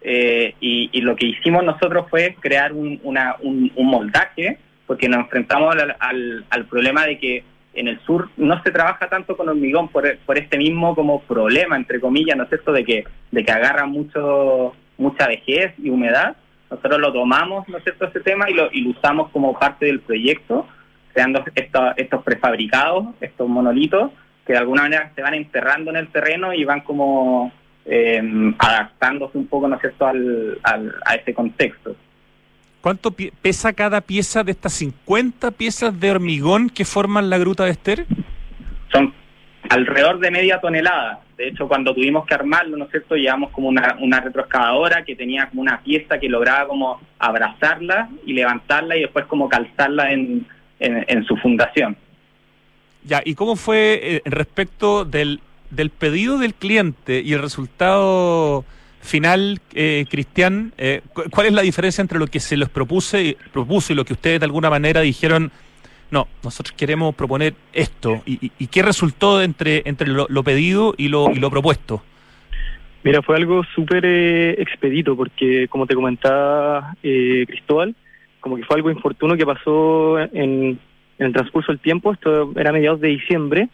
[0.02, 5.76] Eh, y, lo que hicimos nosotros fue crear un, un, un moldaje, porque nos enfrentamos
[5.76, 9.88] al, al, al, problema de que en el sur no se trabaja tanto con hormigón
[9.88, 13.52] por, por este mismo como problema, entre comillas, ¿no es cierto?, de que, de que
[13.52, 16.36] agarra mucho, mucha vejez y humedad.
[16.70, 19.86] Nosotros lo tomamos, ¿no es cierto?, ese tema y lo, y lo usamos como parte
[19.86, 20.68] del proyecto,
[21.14, 24.12] creando estos, estos prefabricados, estos monolitos,
[24.46, 27.52] que de alguna manera se van enterrando en el terreno y van como
[27.86, 28.22] eh,
[28.58, 31.96] adaptándose un poco, ¿no es cierto?, al, al, a ese contexto.
[32.82, 37.72] ¿Cuánto pesa cada pieza de estas 50 piezas de hormigón que forman la gruta de
[37.72, 38.06] Esther?
[38.92, 39.12] Son
[39.70, 41.22] alrededor de media tonelada.
[41.38, 45.16] De hecho, cuando tuvimos que armarlo, ¿no es cierto?, llevamos como una, una retroexcavadora que
[45.16, 50.48] tenía como una pieza que lograba como abrazarla y levantarla y después como calzarla en,
[50.80, 51.98] en, su fundación.
[53.04, 58.66] Ya, ¿y cómo fue eh, respecto del, del pedido del cliente y el resultado
[59.06, 61.02] final, eh, Cristian, eh,
[61.32, 64.40] ¿cuál es la diferencia entre lo que se les propuse, propuso y lo que ustedes
[64.40, 65.52] de alguna manera dijeron,
[66.12, 68.22] no, nosotros queremos proponer esto?
[68.26, 72.04] ¿Y, y, y qué resultó entre, entre lo, pedido y lo, y lo propuesto?
[73.04, 77.96] Mira, fue algo súper eh, expedito porque, como te comentaba eh, Cristóbal,
[78.40, 80.80] como que fue algo infortuno que pasó en,
[81.20, 83.70] en el transcurso del tiempo, esto era mediados de diciembre,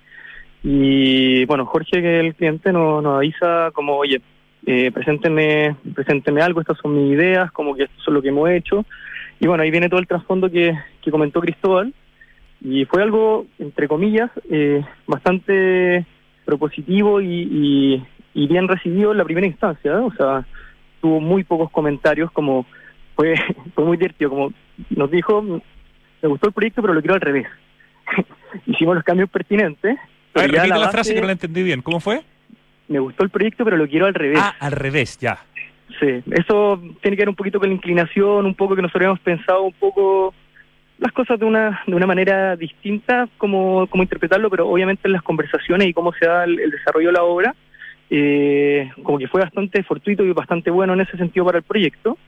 [0.64, 4.22] y bueno, Jorge, que el cliente, nos, nos avisa como, oye,
[4.66, 8.50] eh, preséntenme, preséntenme algo, estas son mis ideas, como que esto es lo que hemos
[8.50, 8.86] hecho.
[9.40, 10.78] Y bueno, ahí viene todo el trasfondo que
[11.10, 11.94] comentó Cristóbal.
[12.64, 16.06] Y fue algo, entre comillas, eh, bastante
[16.46, 19.92] propositivo y, y, y, bien recibido en la primera instancia.
[19.92, 19.96] ¿eh?
[19.96, 20.46] O sea,
[21.02, 22.66] tuvo muy pocos comentarios, como
[23.16, 23.36] fue,
[23.76, 24.30] fue muy divertido.
[24.30, 24.54] Como
[24.92, 27.48] nos dijo, me gustó el proyecto, pero lo quiero al revés.
[28.68, 29.98] Hicimos los cambios pertinentes.
[30.36, 31.82] A ver, la frase que no la entendí bien.
[31.82, 32.22] ¿Cómo fue?
[32.92, 34.40] me gustó el proyecto, pero lo quiero al revés.
[34.42, 35.40] Ah, al revés, ya.
[36.00, 39.20] Sí, eso tiene que ver un poquito con la inclinación, un poco que nosotros habíamos
[39.22, 40.34] pensado un poco
[41.02, 45.24] las cosas de una de una manera distinta, como, como interpretarlo, pero obviamente en las
[45.24, 47.56] conversaciones y cómo se da el, desarrollo de la obra,
[48.12, 52.20] eh, como que fue bastante fortuito y bastante bueno en ese sentido para el proyecto.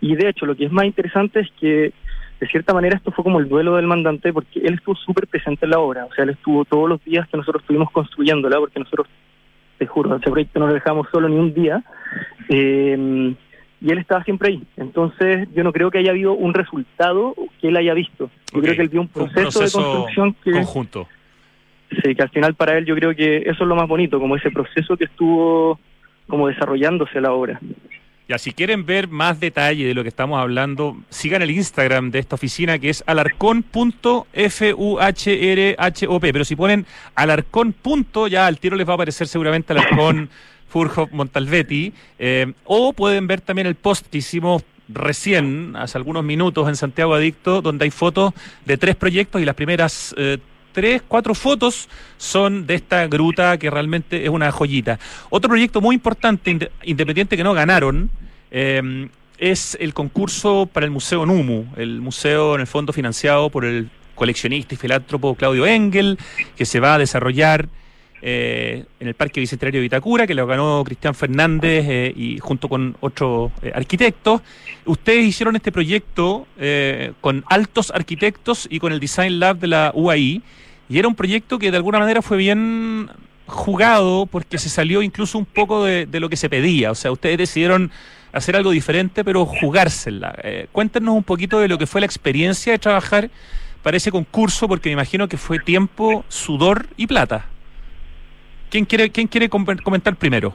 [0.00, 1.92] Y de hecho, lo que es más interesante es que
[2.40, 5.66] de cierta manera esto fue como el duelo del mandante porque él estuvo súper presente
[5.66, 8.80] en la obra, o sea, él estuvo todos los días que nosotros estuvimos construyéndola, porque
[8.80, 9.06] nosotros
[9.78, 11.84] te juro, ese proyecto no lo dejamos solo ni un día,
[12.48, 13.34] eh,
[13.80, 14.62] y él estaba siempre ahí.
[14.76, 18.30] Entonces, yo no creo que haya habido un resultado que él haya visto.
[18.52, 18.62] Yo okay.
[18.62, 20.50] creo que él vio un proceso, un proceso, de construcción que...
[20.52, 21.08] Conjunto.
[22.02, 24.36] Sí, que al final para él yo creo que eso es lo más bonito, como
[24.36, 25.78] ese proceso que estuvo
[26.26, 27.58] como desarrollándose la obra.
[28.28, 32.18] Ya, si quieren ver más detalle de lo que estamos hablando, sigan el Instagram de
[32.18, 34.26] esta oficina que es alarcón.fuhrhop.
[36.20, 37.74] Pero si ponen alarcón.
[38.28, 40.28] ya al tiro les va a aparecer seguramente alarcón
[40.68, 41.92] Furhoff Montalvetti.
[42.18, 47.14] Eh, o pueden ver también el post que hicimos recién, hace algunos minutos, en Santiago
[47.14, 48.32] Adicto, donde hay fotos
[48.64, 50.14] de tres proyectos y las primeras.
[50.16, 50.38] Eh,
[50.72, 54.98] tres, cuatro fotos son de esta gruta que realmente es una joyita.
[55.28, 58.10] Otro proyecto muy importante, independiente que no ganaron,
[58.50, 63.64] eh, es el concurso para el Museo Numu, el museo en el fondo financiado por
[63.64, 66.18] el coleccionista y filántropo Claudio Engel,
[66.56, 67.68] que se va a desarrollar
[68.22, 72.68] eh, en el Parque Bicentenario de Vitacura, que lo ganó Cristian Fernández eh, y junto
[72.68, 74.42] con otros eh, arquitectos.
[74.84, 79.92] Ustedes hicieron este proyecto eh, con altos arquitectos y con el Design Lab de la
[79.94, 80.42] UAI,
[80.88, 83.10] y era un proyecto que de alguna manera fue bien
[83.46, 86.90] jugado porque se salió incluso un poco de, de lo que se pedía.
[86.90, 87.90] O sea, ustedes decidieron
[88.32, 90.34] hacer algo diferente, pero jugársela.
[90.42, 93.30] Eh, cuéntenos un poquito de lo que fue la experiencia de trabajar
[93.82, 97.46] para ese concurso, porque me imagino que fue tiempo, sudor y plata.
[98.70, 100.54] ¿Quién quiere, quién quiere comentar primero?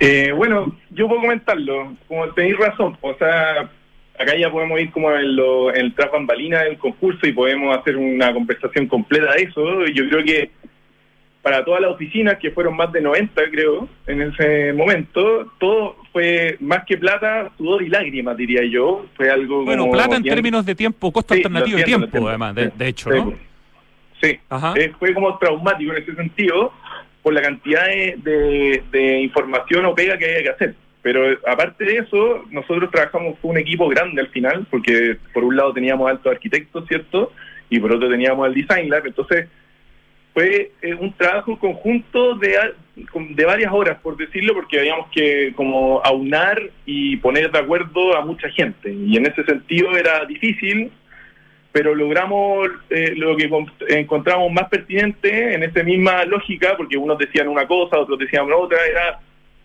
[0.00, 1.94] Eh, bueno, yo puedo comentarlo.
[2.08, 3.70] Como tenéis razón, o sea,
[4.18, 7.76] acá ya podemos ir como en, lo, en el tras bambalina del concurso y podemos
[7.76, 9.86] hacer una conversación completa de eso.
[9.86, 10.50] Yo creo que
[11.42, 16.56] para todas las oficinas, que fueron más de 90 creo, en ese momento, todo fue
[16.60, 19.04] más que plata, sudor y lágrimas, diría yo.
[19.14, 22.54] Fue algo Bueno, como plata en términos de tiempo, costo Sí, alternativo entiendo, tiempo, además,
[22.54, 23.53] de, de hecho, Sí, ¿no?
[24.24, 24.38] Sí.
[24.76, 26.72] Eh, fue como traumático en ese sentido
[27.22, 30.74] por la cantidad de, de, de información o pega que había que hacer.
[31.02, 35.54] Pero aparte de eso, nosotros trabajamos con un equipo grande al final, porque por un
[35.54, 37.30] lado teníamos altos arquitectos, ¿cierto?
[37.68, 39.06] Y por otro teníamos el Design Lab.
[39.06, 39.48] Entonces,
[40.32, 42.58] fue eh, un trabajo conjunto de,
[42.96, 48.24] de varias horas, por decirlo, porque habíamos que como aunar y poner de acuerdo a
[48.24, 48.90] mucha gente.
[48.90, 50.90] Y en ese sentido era difícil,
[51.74, 53.50] pero logramos eh, lo que
[53.88, 58.78] encontramos más pertinente en esa misma lógica, porque unos decían una cosa, otros decían otra,
[58.88, 59.18] era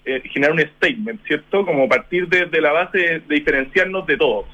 [0.06, 1.64] eh, generar un statement, ¿cierto?
[1.64, 4.48] Como partir desde la base de, diferenciarnos de todos.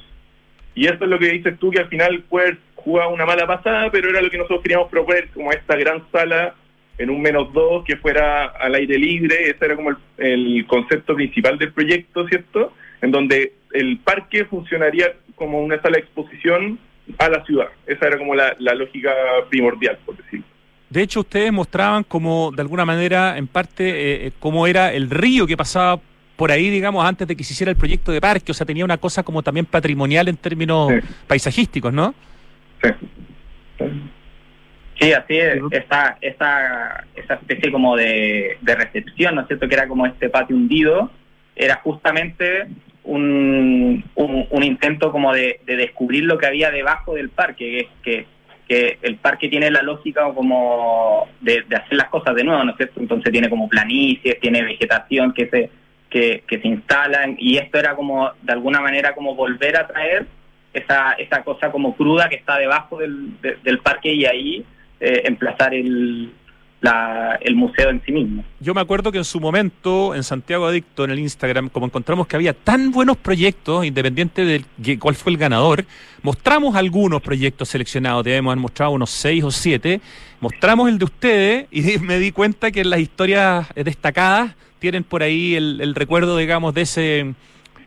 [0.74, 3.90] Y eso es lo que dices tú, que al final Queer jugaba una mala pasada,
[3.90, 6.54] pero era lo que nosotros queríamos proponer, como esta gran sala
[6.98, 11.14] en un menos dos que fuera al aire libre, ese era como el, el concepto
[11.14, 12.74] principal del proyecto, ¿cierto?
[13.00, 16.78] En donde el parque funcionaría como una sala de exposición
[17.18, 17.68] a la ciudad.
[17.86, 19.12] Esa era como la, lógica
[19.48, 20.44] primordial, por decirlo.
[20.90, 25.10] De hecho, ustedes mostraban como, de alguna manera, en parte, eh, eh, cómo era el
[25.10, 26.00] río que pasaba
[26.36, 28.52] por ahí, digamos, antes de que se hiciera el proyecto de parque.
[28.52, 30.92] O sea, tenía una cosa como también patrimonial en términos
[31.26, 32.14] paisajísticos, ¿no?
[32.82, 32.90] Sí.
[35.00, 35.58] Sí, así es.
[35.70, 39.68] Esta, esta, esa especie como de, de recepción, ¿no es cierto?
[39.68, 41.10] Que era como este patio hundido,
[41.54, 42.66] era justamente
[43.06, 48.26] un, un, intento como de, descubrir lo que había debajo del parque, que,
[48.68, 52.76] que, el parque tiene la lógica como de, hacer las cosas de nuevo, ¿no es
[52.76, 53.00] cierto?
[53.00, 55.70] Entonces tiene como planicies, tiene vegetación que se,
[56.10, 60.26] que, que se instalan y esto era como, de alguna manera, como volver a traer
[60.72, 64.64] esa, esa cosa como cruda que está debajo del, del parque y ahí
[64.98, 66.32] eh, emplazar el,
[67.40, 68.44] el museo en sí mismo.
[68.60, 72.26] Yo me acuerdo que en su momento, en Santiago Adicto, en el Instagram, como encontramos
[72.26, 75.84] que había tan buenos proyectos, independiente de cuál fue el ganador,
[76.22, 80.00] mostramos algunos proyectos seleccionados, debemos haber mostrado unos seis o siete,
[80.40, 85.54] mostramos el de ustedes y me di cuenta que las historias destacadas tienen por ahí
[85.56, 87.34] el recuerdo, digamos, de ese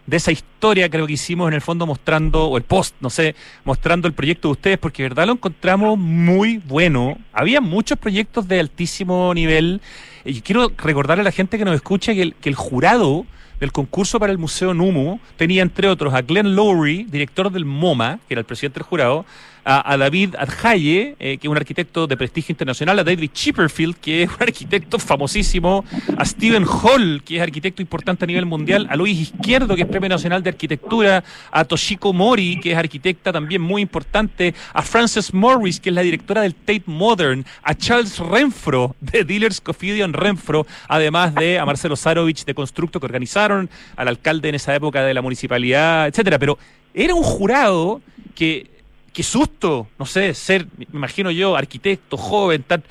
[0.10, 3.36] de esa historia creo que hicimos en el fondo mostrando, o el post, no sé,
[3.64, 7.18] mostrando el proyecto de ustedes, porque verdad lo encontramos muy bueno.
[7.32, 9.82] Había muchos proyectos de altísimo nivel.
[10.26, 13.26] Y quiero recordarle a la gente que nos escucha que el, jurado
[13.60, 18.20] del concurso para el Museo Numu tenía entre otros a Glenn Lowry, director del MoMA,
[18.28, 19.26] que era el presidente del jurado,
[19.64, 24.24] a, David Adjaye, eh, que es un arquitecto de prestigio internacional, a David Chipperfield, que
[24.24, 25.86] es un arquitecto famosísimo,
[26.18, 29.88] a Stephen Hall, que es arquitecto importante a nivel mundial, a Luis Izquierdo, que es
[29.88, 35.34] Premio Nacional de Arquitectura, a Toshiko Mori, que es arquitecta también muy importante, a Frances
[35.34, 40.66] Morris, que es la directora del Tate Modern, a Charles Renfro, de Dealers Cofidian Renfro,
[40.88, 45.14] además de a Marcelo Sarovich de Constructo, que organizaron, al alcalde en esa época de
[45.14, 46.40] la municipalidad, etcétera.
[46.40, 46.58] Pero
[46.94, 48.02] era un jurado
[48.36, 48.79] que
[49.10, 52.84] qué susto, no sé, ser, me imagino yo, arquitecto, joven, tan,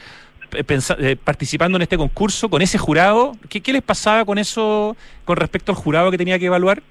[0.53, 0.65] eh,
[0.99, 3.33] eh, participando en este concurso con ese jurado.
[3.49, 6.83] ¿Qué, les pasaba con eso con respecto al jurado que tenía que evaluar?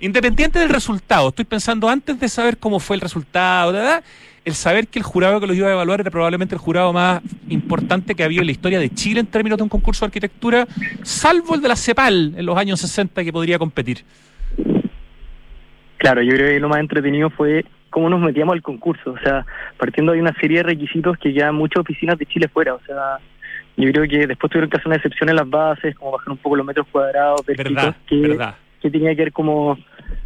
[0.00, 4.02] Independiente del resultado, estoy pensando antes de saber cómo fue el resultado, ¿verdad?
[4.44, 7.22] el saber que el jurado que los iba a evaluar era probablemente el jurado más
[7.48, 10.66] importante que había en la historia de Chile en términos de un concurso de arquitectura,
[11.02, 14.04] salvo el de la CEPAL en los años 60 que podría competir.
[15.98, 19.12] Claro, yo creo que lo más entretenido fue cómo nos metíamos al concurso.
[19.12, 22.74] O sea, partiendo de una serie de requisitos que ya muchas oficinas de Chile fuera.
[22.74, 23.18] O sea,
[23.76, 26.38] yo creo que después tuvieron que hacer una excepción en las bases, como bajar un
[26.38, 28.38] poco los metros cuadrados, verdad, que,
[28.80, 29.78] que tenía que ver como,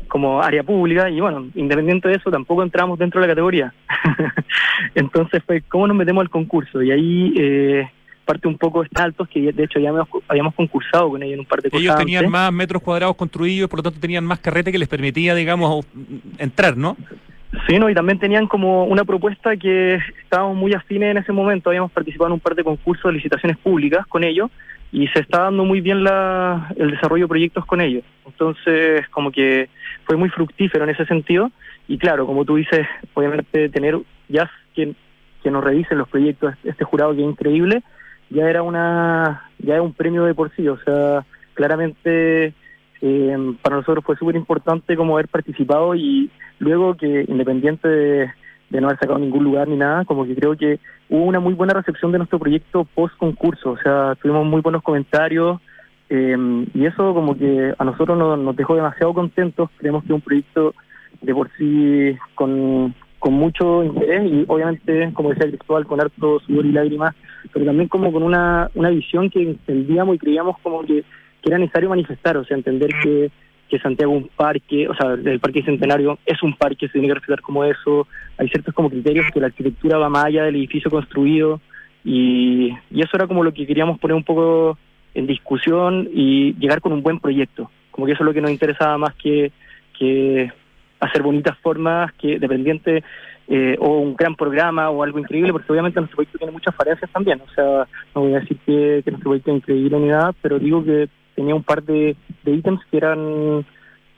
[0.09, 1.11] como área pública.
[1.11, 3.75] Y bueno, independiente de eso, tampoco entramos dentro de la categoría.
[4.95, 6.83] Entonces fue cómo nos metemos al concurso.
[6.83, 7.35] Y ahí...
[7.37, 7.91] Eh,
[8.27, 9.91] parte un poco altos que de hecho ya
[10.29, 11.83] habíamos, concursado con ellos en un par de cosas.
[11.83, 15.35] Ellos tenían más metros cuadrados construidos, por lo tanto tenían más carrete que les permitía,
[15.35, 15.87] digamos,
[16.37, 16.97] entrar, ¿no?
[17.69, 21.71] Sí, no, y también tenían como una propuesta que estábamos muy afines en ese momento,
[21.71, 24.51] habíamos participado en un par de concursos de licitaciones públicas con ellos
[24.93, 28.05] y se está dando muy bien la, el desarrollo de proyectos con ellos.
[28.25, 29.69] Entonces, como que
[30.05, 31.51] fue muy fructífero en ese sentido.
[31.89, 34.95] Y claro, como tú dices, obviamente tener ya que,
[35.43, 37.83] que nos revisen los proyectos, este jurado que es increíble,
[38.31, 42.55] ya era una ya era un premio de por sí, o sea, claramente
[43.03, 48.31] eh, para nosotros fue súper importante como haber participado y luego que independiente de,
[48.71, 51.75] no haber sacado ningún lugar ni nada, como que creo que hubo una muy buena
[51.75, 55.61] recepción de nuestro proyecto post concurso, o sea, tuvimos muy buenos comentarios
[56.09, 60.21] eh, y eso como que a nosotros nos, nos dejó demasiado contentos, creemos que un
[60.21, 60.75] proyecto
[61.21, 66.67] de por sí con, con mucho interés y obviamente, como decía Cristóbal, con harto sudor
[66.67, 67.15] y lágrimas,
[67.53, 71.05] pero también como con una, una visión que entendíamos y creíamos como que
[71.47, 73.31] que era necesario manifestar, o sea, entender que,
[73.69, 77.07] que Santiago es un parque, o sea, el Parque Centenario es un parque, se tiene
[77.07, 80.57] que respetar como eso, hay ciertos como criterios que la arquitectura va más allá del
[80.57, 81.61] edificio construido,
[82.05, 84.77] y, y eso era como lo que queríamos poner un poco
[85.15, 88.51] en discusión y llegar con un buen proyecto, como que eso es lo que nos
[88.51, 89.53] interesaba más que,
[89.97, 90.51] que
[90.99, 93.05] hacer bonitas formas, que dependiente
[93.47, 97.09] eh, o un gran programa o algo increíble, porque obviamente nuestro proyecto tiene muchas falencias
[97.13, 97.41] también.
[97.41, 97.87] O sea,
[98.17, 101.09] no voy a decir que, que nuestro proyecto es increíble ni nada, pero digo que
[101.37, 103.65] tenía un par de, ítems que eran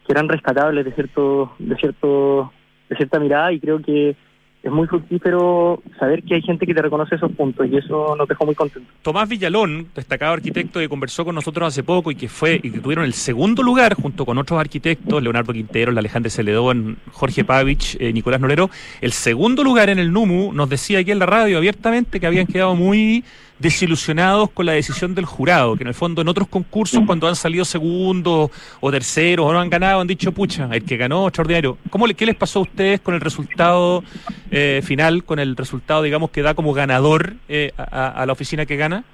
[0.07, 2.51] que eran rescatables de cierto de cierto
[2.89, 4.17] de cierta mirada y creo que
[4.63, 8.27] es muy fructífero saber que hay gente que te reconoce esos puntos y eso nos
[8.27, 8.93] dejó muy contentos.
[9.03, 12.81] Tomás Villalón, destacado arquitecto que conversó con nosotros hace poco y que fue y que
[12.81, 18.13] tuvieron el segundo lugar junto con otros arquitectos, Leonardo Quintero, Alejandro Celedón, Jorge Pavich, eh,
[18.13, 18.69] Nicolás Norero,
[19.01, 22.47] el segundo lugar en el NUMU nos decía aquí en la radio abiertamente que habían
[22.47, 23.25] quedado muy
[23.59, 27.37] desilusionados con la decisión del jurado, que en el fondo en otros concursos cuando han
[27.37, 28.51] salido segundos
[28.81, 31.79] o terceros o no han ganado han dicho, pucha, el que ganó, extraordinario.
[31.91, 34.05] ¿Cómo le, ¿Qué les pasó a ustedes con el resultado
[34.51, 38.77] eh, final, con el resultado, digamos, que da como ganador eh, a, la oficina que
[38.77, 39.05] gana?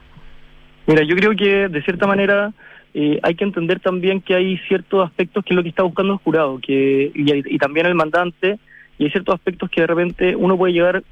[0.87, 2.53] Mira, yo creo que de cierta manera
[2.93, 6.13] eh, hay que entender también que hay ciertos aspectos que es lo que está buscando
[6.13, 8.59] el jurado que y, y también el mandante,
[8.99, 11.03] y hay ciertos aspectos que de repente uno puede llegar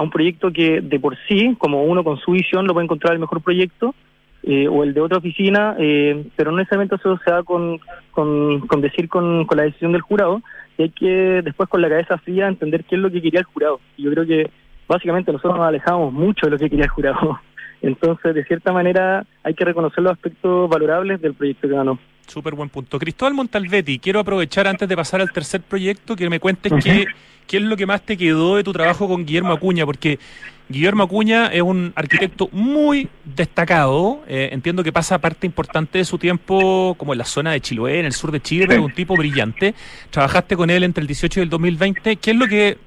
[0.00, 3.12] a un proyecto que de por sí, como uno con su visión, lo puede encontrar
[3.12, 3.94] el mejor proyecto,
[4.42, 7.78] eh, o el de otra oficina, eh, pero no necesariamente eso se da con,
[8.10, 10.40] con, decir con, con, la decisión del jurado,
[10.78, 13.46] y hay que después con la cabeza fría entender qué es lo que quería el
[13.46, 13.78] jurado.
[13.98, 14.50] Y yo creo que
[14.88, 17.38] básicamente nosotros nos alejamos mucho de lo que quería el jurado.
[17.82, 21.98] Entonces, de cierta manera, hay que reconocer los aspectos valorables del proyecto que ganó.
[22.30, 22.96] Súper buen punto.
[23.00, 27.06] Cristóbal Montalvetti, quiero aprovechar antes de pasar al tercer proyecto que me cuentes qué,
[27.48, 30.20] qué es lo que más te quedó de tu trabajo con Guillermo Acuña, porque
[30.68, 34.22] Guillermo Acuña es un arquitecto muy destacado.
[34.28, 37.98] Eh, entiendo que pasa parte importante de su tiempo como en la zona de Chiloé,
[37.98, 39.74] en el sur de Chile, pero un tipo brillante.
[40.10, 42.14] Trabajaste con él entre el 18 y el 2020.
[42.14, 42.78] ¿Qué es lo que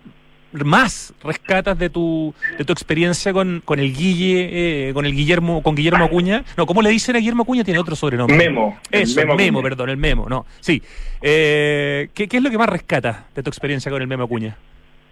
[0.54, 5.64] más rescatas de tu, de tu experiencia con, con el Guille, eh, con el Guillermo,
[5.64, 6.44] con Guillermo Acuña?
[6.58, 7.64] No, ¿cómo le dicen a Guillermo Acuña?
[7.64, 8.38] Tiene otro sobrenombre.
[8.38, 8.80] Memo.
[8.92, 10.46] Eso, el Memo, perdón, el Memo, no.
[10.60, 10.82] Sí.
[11.22, 14.58] Eh, ¿qué, ¿Qué es lo que más rescatas de tu experiencia con el Memo Acuña?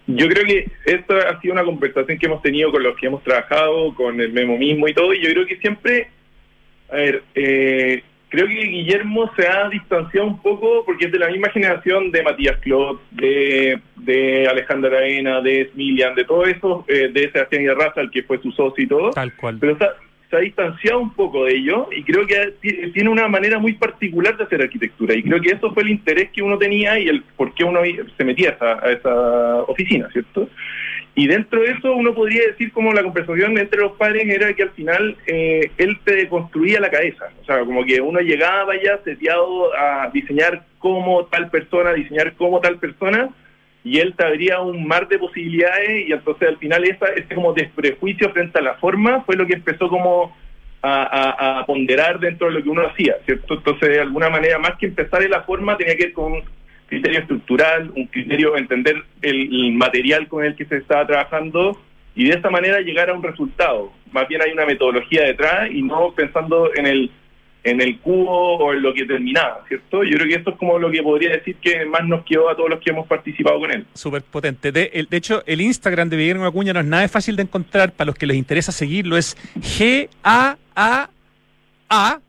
[0.08, 3.24] Yo creo que esto ha sido una conversación que hemos tenido con los que hemos
[3.24, 6.10] trabajado, con el Memo mismo y todo, y yo creo que siempre,
[6.90, 11.28] a ver, eh, creo que Guillermo se ha distanciado un poco porque es de la
[11.28, 17.10] misma generación de Matías Clot, de, de Alejandra Arena, de Smilian, de todo eso, eh,
[17.14, 19.12] de Sebastián Raza, el que fue su socio y todo.
[19.12, 19.58] Tal cual.
[19.60, 22.54] Pero se ha distanciado un poco de ello y creo que
[22.94, 26.32] tiene una manera muy particular de hacer arquitectura y creo que eso fue el interés
[26.32, 27.82] que uno tenía y el por qué uno
[28.18, 30.48] se metía a esa, a esa oficina, ¿cierto?
[31.14, 34.64] Y dentro de eso uno podría decir como la conversación entre los padres era que
[34.64, 38.98] al final eh, él te construía la cabeza, o sea, como que uno llegaba ya
[39.04, 43.30] seteado a diseñar como tal persona, diseñar como tal persona,
[43.84, 47.54] y él te abría un mar de posibilidades y entonces al final esa, ese como
[47.54, 50.36] desprejuicio frente a la forma fue lo que empezó como
[50.84, 53.56] a, ponderar dentro de lo que uno hacía, ¿cierto?
[53.56, 56.42] Entonces de alguna manera más que empezar en la forma tenía que ver con
[56.92, 61.80] criterio estructural, un criterio de entender el, material con el que se estaba trabajando
[62.16, 63.94] y de esta manera llegar a un resultado.
[64.12, 67.12] Más bien hay una metodología detrás y no pensando en el
[67.64, 70.04] en el cubo o en lo que terminaba, ¿cierto?
[70.04, 72.56] Yo creo que esto es como lo que podría decir que más nos quedó a
[72.56, 73.86] todos los que hemos participado con él.
[73.94, 74.72] Súper potente.
[74.72, 78.08] De, de, hecho, el Instagram de Guillermo Acuña no es nada fácil de encontrar para
[78.08, 79.16] los que les interesa seguirlo.
[79.16, 81.10] Es G-A-A-A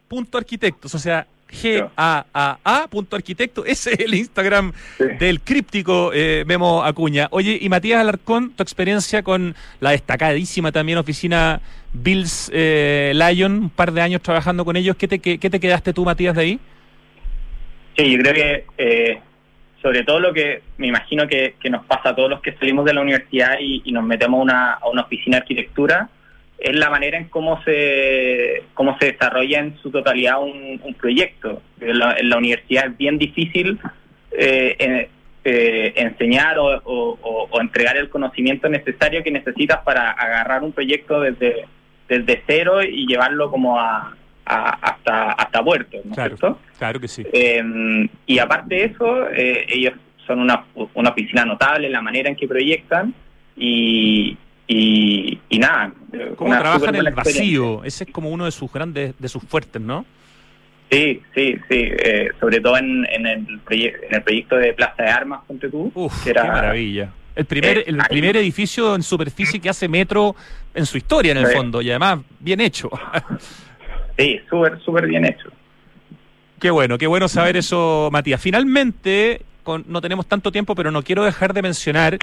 [0.07, 3.65] punto arquitectos, o sea, G-A-A-A punto arquitecto.
[3.65, 4.73] Ese es el Instagram
[5.19, 7.29] del críptico eh, Memo Acuña.
[7.31, 11.61] Oye, y Matías Alarcón, tu experiencia con la destacadísima también oficina
[11.93, 14.97] Bills eh, Lion, un par de años trabajando con ellos.
[14.97, 16.61] ¿Qué te, qué, te quedaste tú, Matías, de ahí?
[17.97, 19.21] Sí, yo creo que eh,
[19.83, 22.95] sobre todo lo que me imagino que, nos pasa a todos los que salimos de
[22.95, 26.09] la universidad y, nos metemos a una, a una oficina de arquitectura
[26.63, 31.61] es la manera en cómo se cómo se desarrolla en su totalidad un, proyecto.
[31.81, 33.81] En la, universidad es bien difícil
[34.31, 35.09] eh,
[35.45, 41.67] eh, enseñar o, entregar el conocimiento necesario que necesitas para agarrar un proyecto desde,
[42.09, 47.25] desde cero y llevarlo como a, hasta hasta puerto, ¿no claro, Claro que sí.
[47.33, 49.95] Em, y aparte de eso, eh, ellos
[50.27, 53.15] son una, una oficina notable en la manera en que proyectan
[53.57, 54.37] y,
[54.75, 55.93] y, nada.
[56.37, 57.85] ¿Cómo trabajan en el vacío?
[57.85, 60.05] Ese es como uno de sus grandes, de sus fuertes, ¿no?
[60.91, 61.89] Sí, sí, sí.
[61.91, 65.91] Eh, sobre todo en, en, el en el proyecto de Plaza de Armas, ponte tú.
[65.95, 67.11] Uf, qué maravilla.
[67.35, 70.37] El primer, eh, el primer edificio en superficie que hace metro
[70.75, 72.91] en su historia, en el fondo, y además bien hecho.
[74.19, 75.49] sí, súper, súper bien hecho.
[76.61, 78.41] Qué bueno, qué bueno saber eso, Matías.
[78.41, 79.43] Finalmente,
[79.87, 82.19] no tenemos tanto tiempo, pero no quiero dejar de mencionar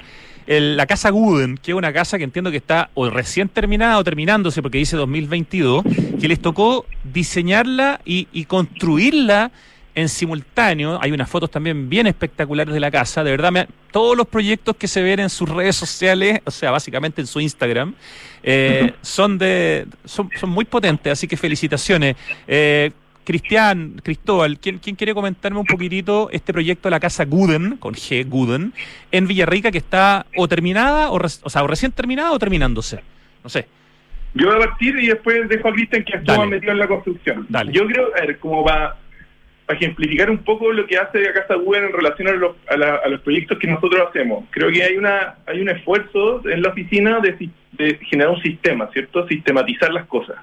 [0.46, 4.04] la casa Guden, que es una casa que entiendo que está o recién terminada o
[4.04, 5.84] terminándose, porque dice 2022,
[6.20, 9.50] que les tocó diseñarla y, construirla
[9.94, 10.98] en simultáneo.
[11.00, 13.22] Hay unas fotos también bien espectaculares de la casa.
[13.22, 17.20] De verdad, todos los proyectos que se ven en sus redes sociales, o sea, básicamente
[17.20, 17.94] en su Instagram,
[18.42, 21.12] eh, son de son, son muy potentes.
[21.12, 22.16] Así que felicitaciones.
[22.46, 22.90] Eh,
[23.24, 27.94] Cristian, Cristóbal, ¿quién, ¿quién quiere comentarme un poquitito este proyecto de la casa Guden, con
[27.94, 28.72] G, Guden,
[29.12, 33.00] en Villarrica que está o terminada, o, res- o sea, o recién terminada o terminándose?
[33.44, 33.66] No sé.
[34.34, 37.46] Yo voy a partir y después dejo a Cristian que estuvo metido en la construcción.
[37.48, 37.72] Dale.
[37.72, 38.96] Yo creo, a ver, como para
[39.68, 42.96] ejemplificar un poco lo que hace la Casa Google en relación a los, a, la-
[43.04, 44.44] a los proyectos que nosotros hacemos.
[44.50, 48.88] Creo que hay una hay un esfuerzo en la oficina de, de generar un sistema,
[48.92, 49.26] ¿cierto?
[49.28, 50.36] Sistematizar las cosas.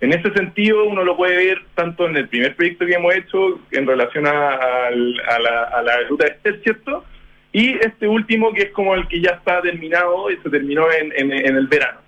[0.00, 3.60] En ese sentido, uno lo puede ver tanto en el primer proyecto que hemos hecho
[3.70, 7.04] en relación a, la, a la ruta de Estel, ¿cierto?
[7.52, 11.32] Y este último que es como el que ya está terminado y se terminó en,
[11.32, 11.98] el verano.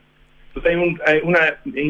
[0.49, 1.41] Entonces hay un, hay una,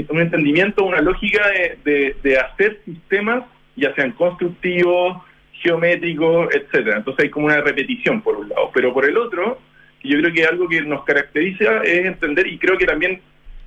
[0.09, 3.45] un entendimiento, una lógica de, de- de hacer sistemas,
[3.77, 5.23] ya sean constructivos,
[5.53, 6.97] geométricos, etcétera.
[6.99, 8.71] Entonces hay como una repetición por un lado.
[8.75, 9.61] Pero por el otro,
[10.03, 13.21] yo creo que algo que nos caracteriza es entender, y creo que también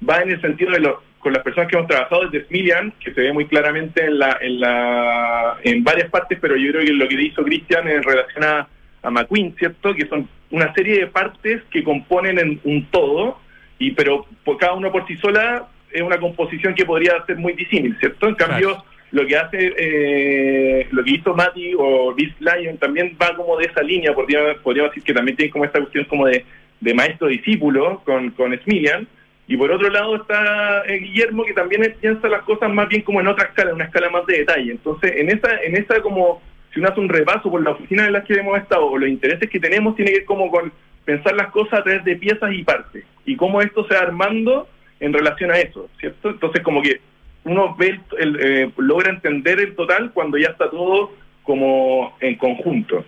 [0.08, 0.96] va en el sentido de los
[1.26, 4.38] con las personas que hemos trabajado desde Smilian, que se ve muy claramente en la,
[4.40, 8.44] en la en varias partes, pero yo creo que lo que hizo Cristian en relación
[8.44, 8.68] a,
[9.02, 9.96] a McQueen, ¿cierto?
[9.96, 13.40] Que son una serie de partes que componen en un todo,
[13.80, 17.54] y pero por cada uno por sí sola es una composición que podría ser muy
[17.54, 18.28] disímil, ¿cierto?
[18.28, 18.86] En cambio, Claro.
[19.10, 23.66] lo que hace, eh, lo que hizo Mati o Beast Lion también va como de
[23.66, 26.46] esa línea, podríamos, podríamos decir que también tiene como esta cuestión como de,
[26.82, 29.08] de maestro-discípulo con, con Smilian,
[29.48, 33.22] y por otro lado está eh, Guillermo que también piensa las cosas más bien como
[33.22, 34.72] en otra escala, en una escala más de detalle.
[34.72, 36.42] Entonces, en esa, en esa como,
[36.74, 39.10] si uno hace un repaso por la oficina en las que hemos estado, o los
[39.10, 40.72] intereses que tenemos, tiene que ver como con
[41.04, 44.68] pensar las cosas a través de piezas y partes, y cómo esto se va armando
[45.00, 46.30] en relación a eso, ¿cierto?
[46.30, 47.00] Entonces, como que
[47.44, 51.12] uno ve el, el, eh, logra entender el total cuando ya está todo
[51.44, 53.06] como en conjunto.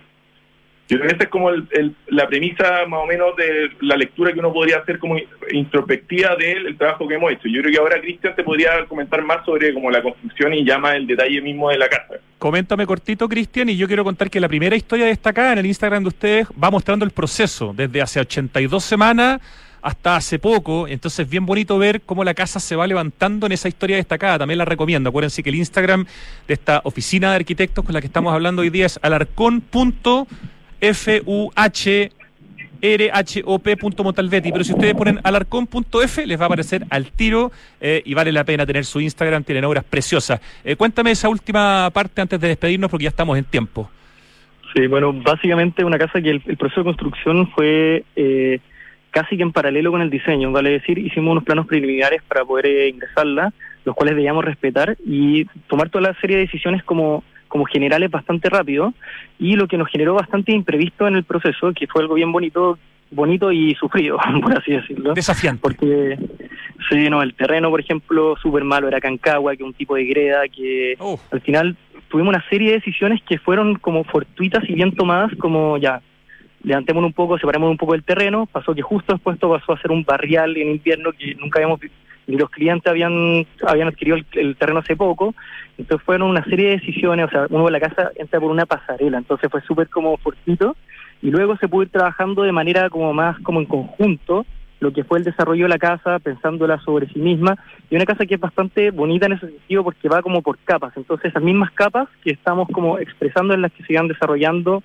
[0.88, 4.38] Yo creo que esa es como la premisa más o menos de la lectura que
[4.38, 5.16] uno podría hacer como
[5.52, 7.46] introspectiva del el trabajo que hemos hecho.
[7.46, 10.96] Yo creo que ahora Cristian te podría comentar más sobre como la construcción y llama
[10.96, 12.14] el detalle mismo de la casa.
[12.38, 16.04] Coméntame cortito, Cristian, y yo quiero contar que la primera historia destacada en el Instagram
[16.04, 19.40] de ustedes va mostrando el proceso, desde hace 82 semanas
[19.82, 20.88] hasta hace poco.
[20.88, 24.38] Entonces, bien bonito ver cómo la casa se va levantando en esa historia destacada.
[24.38, 25.10] También la recomiendo.
[25.10, 26.06] Acuérdense que el Instagram
[26.46, 28.98] de esta oficina de arquitectos con la que estamos hablando hoy día es
[30.80, 32.18] alarcón.fuh
[32.80, 37.50] rhop.montalvetti, pero si ustedes ponen alarcón.f les va a aparecer al tiro
[37.80, 40.40] eh, y vale la pena tener su Instagram, tienen obras preciosas.
[40.64, 43.90] Eh, cuéntame esa última parte antes de despedirnos porque ya estamos en tiempo.
[44.74, 48.60] Sí, bueno, básicamente una casa que el, el proceso de construcción fue eh,
[49.10, 52.66] casi que en paralelo con el diseño, vale decir, hicimos unos planos preliminares para poder
[52.66, 53.52] eh, ingresarla,
[53.84, 58.48] los cuales debíamos respetar y tomar toda la serie de decisiones como, como generales bastante
[58.48, 58.94] rápido
[59.38, 62.78] y lo que nos generó bastante imprevisto en el proceso, que fue algo bien bonito,
[63.10, 65.14] bonito y sufrido, por así decirlo.
[65.14, 65.60] Desafiante.
[65.60, 66.18] Porque,
[66.88, 70.42] sí, no, el terreno, por ejemplo, súper malo, era cancagua, que un tipo de greda,
[70.48, 71.76] que Oh, al final
[72.08, 76.00] tuvimos una serie de decisiones que fueron como fortuitas y bien tomadas, como ya,
[76.62, 79.80] levantémonos un poco, separemos un poco del terreno, pasó que justo después esto pasó a
[79.80, 81.80] ser un barrial en invierno que nunca habíamos
[82.28, 85.34] ni los clientes habían habían adquirido el, el terreno hace poco,
[85.76, 88.66] entonces fueron una serie de decisiones, o sea, uno de la casa entra por una
[88.66, 90.76] pasarela, entonces fue súper como fortuito,
[91.22, 94.46] y luego se pudo ir trabajando de manera como más como en conjunto,
[94.80, 97.56] lo que fue el desarrollo de la casa, pensándola sobre sí misma,
[97.90, 100.96] y una casa que es bastante bonita en ese sentido porque va como por capas.
[100.96, 104.84] Entonces, esas mismas capas que estamos como expresando en las que se van desarrollando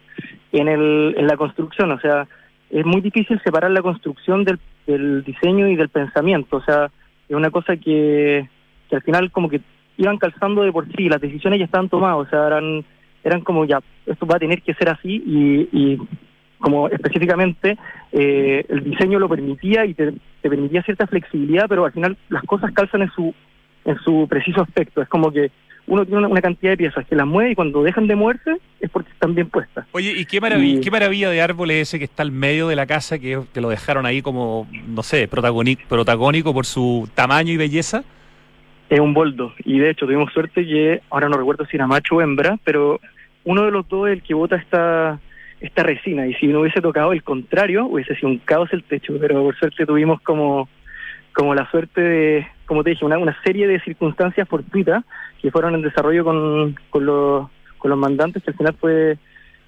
[0.52, 1.92] en, el, en la construcción.
[1.92, 2.28] O sea,
[2.72, 6.58] es muy difícil separar la construcción del, del diseño y del pensamiento.
[6.58, 6.90] O sea,
[7.34, 8.48] es una cosa que,
[8.90, 9.62] que al final como que
[9.98, 12.28] iban calzando de por sí, las decisiones ya estaban tomadas.
[12.28, 12.84] O sea, eran,
[13.24, 15.98] eran como ya, esto va a tener que ser así y, y
[16.60, 17.78] como específicamente
[18.12, 22.44] eh, el diseño lo permitía y te, te permitía cierta flexibilidad, pero al final las
[22.44, 23.34] cosas calzan en su
[23.86, 25.02] en su preciso aspecto.
[25.02, 25.52] Es como que
[25.86, 28.90] uno tiene una, cantidad de piezas que las mueve y cuando dejan de moverse es
[28.90, 29.86] porque están bien puestas.
[29.92, 32.68] Oye, ¿y qué maravilla, Y- qué maravilla de árbol es ese que está al medio
[32.68, 37.10] de la casa, que, que lo dejaron ahí como, no sé, protagoni- protagónico por su
[37.14, 38.04] tamaño y belleza?
[38.90, 39.54] Es un boldo.
[39.66, 43.00] Y de hecho tuvimos suerte que, ahora no recuerdo si era macho o hembra, pero
[43.44, 45.20] uno de los dos es el que bota esta,
[45.60, 46.28] esta resina.
[46.28, 49.16] Y si no hubiese tocado el contrario, hubiese sido un caos el techo.
[49.20, 50.70] Pero por suerte tuvimos como,
[51.34, 55.04] como la suerte de, como te dije, una, una serie de circunstancias fortuitas
[55.42, 59.18] que fueron en desarrollo con, con, los, con los mandantes, que al final fue,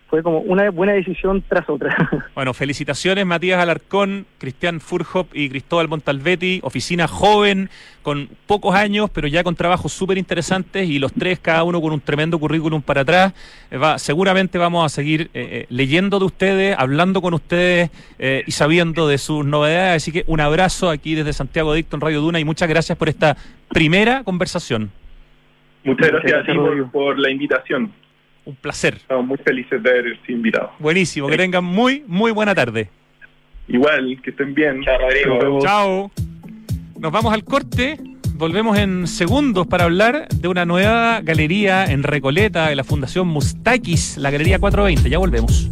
[0.08, 1.96] fue como una buena decisión tras otra.
[2.36, 7.70] Bueno, felicitaciones Matías Alarcón, Cristian Furhop y Cristóbal Montalvetti, oficina joven,
[8.02, 11.94] con pocos años, pero ya con trabajos súper interesantes y los tres, cada uno con
[11.94, 13.34] un tremendo currículum para atrás.
[13.72, 17.90] Eh, va, seguramente vamos a seguir eh, eh, leyendo de ustedes, hablando con ustedes
[18.20, 20.04] eh, y sabiendo de sus novedades.
[20.04, 23.10] Así que un abrazo aquí desde Santiago Dicto en Radio Duna y muchas gracias por
[23.10, 23.38] esta
[23.70, 24.92] primera conversación.
[25.84, 26.92] Muchas gracias, a ti gracias, por, Rodrigo.
[26.92, 27.92] por la invitación.
[28.46, 28.96] Un placer.
[28.96, 30.72] Estamos muy felices de haber sido invitados.
[30.80, 32.90] Buenísimo, que tengan muy, muy buena tarde.
[33.68, 34.84] Igual, que estén bien.
[34.84, 35.60] Chao, Rodrigo.
[35.60, 36.12] Chao.
[37.00, 37.98] Nos vamos al corte.
[38.36, 44.18] Volvemos en segundos para hablar de una nueva galería en Recoleta de la Fundación Mustakis,
[44.18, 45.10] la Galería 420.
[45.10, 45.72] Ya volvemos.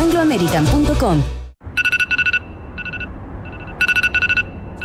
[0.00, 1.39] chile.angloamerican.com.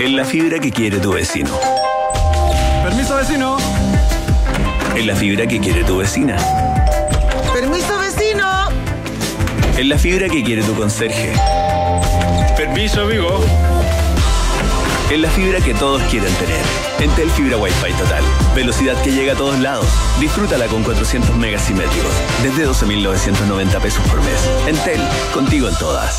[0.00, 1.50] En la fibra que quiere tu vecino.
[2.84, 3.56] Permiso vecino.
[4.94, 6.36] En la fibra que quiere tu vecina.
[7.52, 8.68] Permiso vecino.
[9.76, 11.32] En la fibra que quiere tu conserje.
[12.56, 13.40] Permiso amigo.
[15.10, 16.62] En la fibra que todos quieren tener.
[17.00, 18.22] Entel Fibra Wi-Fi Total.
[18.54, 19.86] Velocidad que llega a todos lados.
[20.20, 22.12] Disfrútala con 400 megas simétricos.
[22.44, 24.48] Desde 12.990 pesos por mes.
[24.68, 25.00] Entel,
[25.34, 26.18] contigo en todas.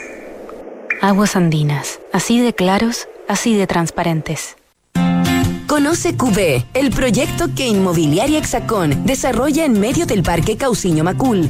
[1.01, 4.55] Aguas andinas, así de claros, así de transparentes.
[5.65, 11.49] Conoce QB, el proyecto que Inmobiliaria Hexacón desarrolla en medio del Parque Cauciño Macul,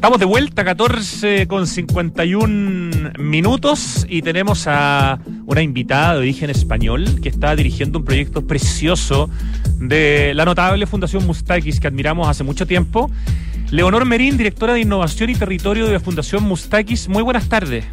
[0.00, 7.20] Estamos de vuelta, 14 con 51 minutos y tenemos a una invitada de origen español
[7.22, 9.28] que está dirigiendo un proyecto precioso
[9.78, 13.10] de la notable Fundación Mustakis que admiramos hace mucho tiempo.
[13.70, 17.06] Leonor Merín, directora de Innovación y Territorio de la Fundación Mustakis.
[17.06, 17.84] Muy buenas tardes.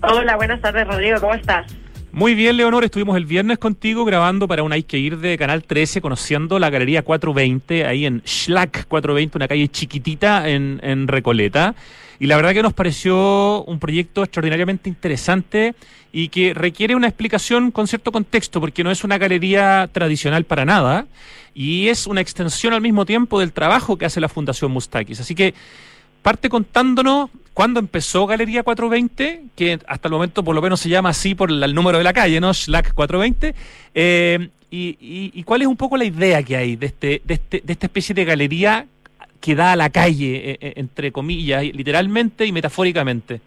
[0.00, 1.20] Hola, buenas tardes, Rodrigo.
[1.20, 1.66] ¿Cómo estás?
[2.14, 2.84] Muy bien, Leonor.
[2.84, 6.70] Estuvimos el viernes contigo grabando para un Hay que ir de Canal 13, conociendo la
[6.70, 11.74] Galería 420, ahí en Schlack 420, una calle chiquitita en, en Recoleta.
[12.20, 15.74] Y la verdad que nos pareció un proyecto extraordinariamente interesante
[16.12, 20.64] y que requiere una explicación con cierto contexto, porque no es una galería tradicional para
[20.64, 21.06] nada
[21.52, 25.18] y es una extensión al mismo tiempo del trabajo que hace la Fundación Mustakis.
[25.18, 25.52] Así que
[26.24, 31.10] parte contándonos cuándo empezó Galería 420, que hasta el momento por lo menos se llama
[31.10, 32.52] así por el número de la calle, ¿no?
[32.52, 33.54] Schlack 420.
[33.94, 37.34] eh, y, y- y cuál es un poco la idea que hay de, este, de,
[37.34, 38.86] este, de esta especie de galería
[39.40, 43.40] que da a la calle, eh, entre comillas, literalmente y metafóricamente.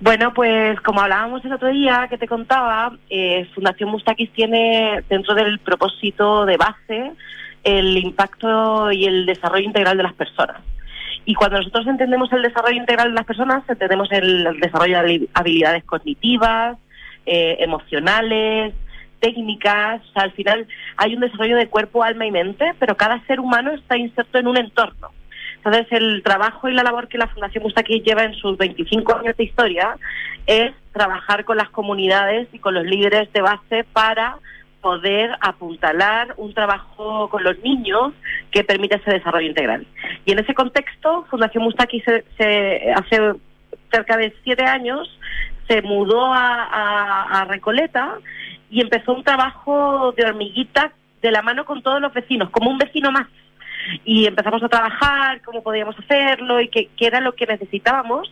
[0.00, 5.34] Bueno, pues como hablábamos el otro día que te contaba, eh, Fundación Mustakis tiene dentro
[5.34, 7.10] del propósito de base
[7.64, 10.58] el impacto y el desarrollo integral de las personas.
[11.28, 15.28] Y cuando nosotros entendemos el desarrollo integral de las personas, entendemos el, desarrollo de habi-
[15.34, 16.78] habilidades cognitivas,
[17.26, 18.72] eh, emocionales,
[19.20, 20.00] técnicas.
[20.08, 20.66] O sea, al final
[20.96, 24.46] hay un desarrollo de cuerpo, alma y mente, pero cada ser humano está inserto en
[24.46, 25.08] un entorno.
[25.56, 29.36] Entonces, el trabajo y la labor que la Fundación Mustakis lleva en sus 25 años
[29.36, 29.98] de historia
[30.46, 34.38] es trabajar con las comunidades y con los líderes de base para
[34.80, 38.12] poder apuntalar un trabajo con los niños
[38.50, 39.86] que permita ese desarrollo integral.
[40.24, 43.32] Y en ese contexto, Fundación Mustakis se, se- hace
[43.90, 45.08] cerca de siete años
[45.66, 48.18] se mudó a, a- a Recoleta
[48.70, 52.78] y empezó un trabajo de hormiguita de la mano con todos los vecinos, como un
[52.78, 53.26] vecino más
[54.04, 58.30] y empezamos a trabajar cómo podíamos hacerlo y qué, qué era lo que necesitábamos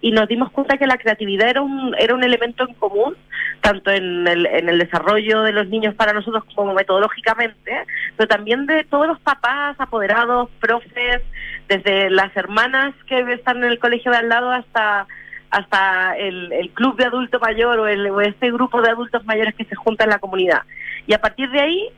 [0.00, 3.16] y nos dimos cuenta que la creatividad era un, era un elemento en común,
[3.60, 7.84] tanto en el, en el desarrollo de los niños para nosotros como metodológicamente,
[8.16, 11.22] pero también de todos los papás, apoderados, profes,
[11.68, 15.06] desde las hermanas que están en el colegio de al lado hasta
[15.50, 19.54] hasta el, el club de adulto mayor o, el, o este grupo de adultos mayores
[19.54, 20.62] que se junta en la comunidad.
[21.06, 21.88] Y a partir de ahí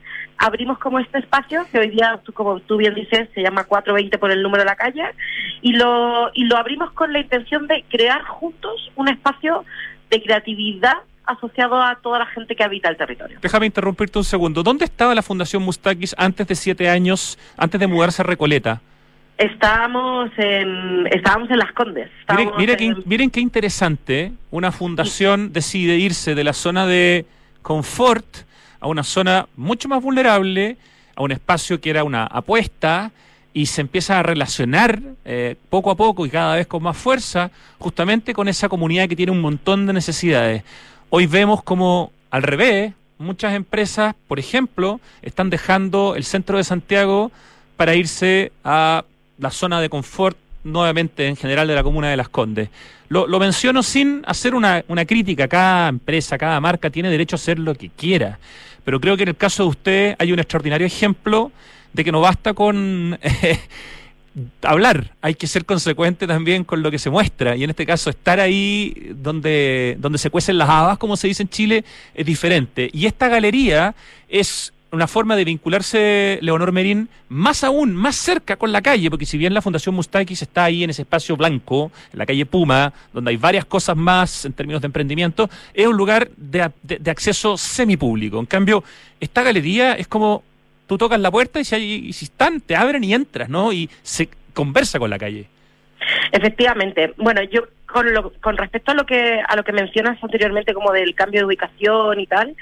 [0.40, 4.16] abrimos como este espacio que hoy día, tú, como tú bien dices, se llama 420
[4.18, 5.04] por el número de la calle
[5.60, 9.66] y lo, y lo abrimos con la intención de crear juntos un espacio
[10.08, 10.94] de creatividad
[11.26, 13.38] asociado a toda la gente que habita el territorio.
[13.42, 14.62] Déjame interrumpirte un segundo.
[14.62, 18.80] ¿Dónde estaba la Fundación Mustakis antes de siete años, antes de mudarse a Recoleta?
[19.36, 22.10] Estábamos en, estábamos en Las Condes.
[23.04, 24.32] Miren qué interesante, ¿eh?
[24.50, 27.26] una fundación decide irse de la zona de
[27.60, 28.24] confort
[28.80, 30.76] a una zona mucho más vulnerable,
[31.14, 33.12] a un espacio que era una apuesta
[33.52, 37.50] y se empieza a relacionar eh, poco a poco y cada vez con más fuerza
[37.78, 40.62] justamente con esa comunidad que tiene un montón de necesidades.
[41.10, 47.32] Hoy vemos como al revés, muchas empresas, por ejemplo, están dejando el centro de Santiago
[47.76, 49.04] para irse a
[49.38, 52.68] la zona de confort nuevamente en general de la comuna de Las Condes.
[53.08, 55.48] Lo, lo menciono sin hacer una, una crítica.
[55.48, 58.38] Cada empresa, cada marca tiene derecho a hacer lo que quiera.
[58.90, 61.52] Pero creo que en el caso de usted hay un extraordinario ejemplo
[61.92, 63.60] de que no basta con eh,
[64.62, 67.54] hablar, hay que ser consecuente también con lo que se muestra.
[67.54, 71.44] Y en este caso, estar ahí donde, donde se cuecen las habas, como se dice
[71.44, 71.84] en Chile,
[72.16, 72.90] es diferente.
[72.92, 73.94] Y esta galería
[74.28, 79.24] es una forma de vincularse Leonor Merín más aún, más cerca con la calle, porque
[79.26, 82.92] si bien la Fundación Mustakis está ahí en ese espacio blanco, en la calle Puma,
[83.12, 87.10] donde hay varias cosas más en términos de emprendimiento, es un lugar de, de- de
[87.10, 88.40] acceso semipúblico.
[88.40, 88.82] En cambio,
[89.20, 90.42] esta galería es como
[90.88, 93.72] tú tocas la puerta y si, hay, y si están, te abren y entras, ¿no?
[93.72, 95.46] Y se conversa con la calle.
[96.32, 97.12] Efectivamente.
[97.16, 100.92] Bueno, yo con, lo, con respecto a lo que a lo que mencionas anteriormente como
[100.92, 102.56] del cambio de ubicación y tal,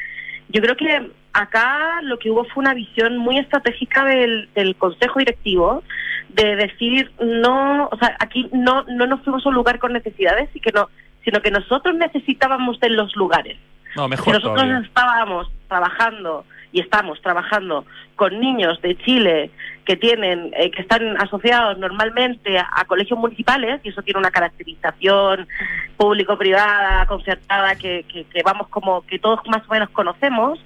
[0.49, 5.19] yo creo que acá lo que hubo fue una visión muy estratégica del, del consejo
[5.19, 5.83] directivo
[6.31, 10.49] de decir no, o sea, aquí no no nos fuimos a un lugar con necesidades
[10.55, 10.89] y que no,
[11.25, 13.57] sino que nosotros necesitábamos de los lugares.
[13.97, 14.87] No, Si mejor nosotros todavía.
[14.87, 17.85] estábamos trabajando y estamos trabajando
[18.17, 19.51] con niños de Chile
[19.85, 25.49] que tienen eh, que están asociados normalmente a, colegios municipales y eso tiene una caracterización
[25.97, 30.59] público-privada concertada que, que, que vamos como que todos más o menos conocemos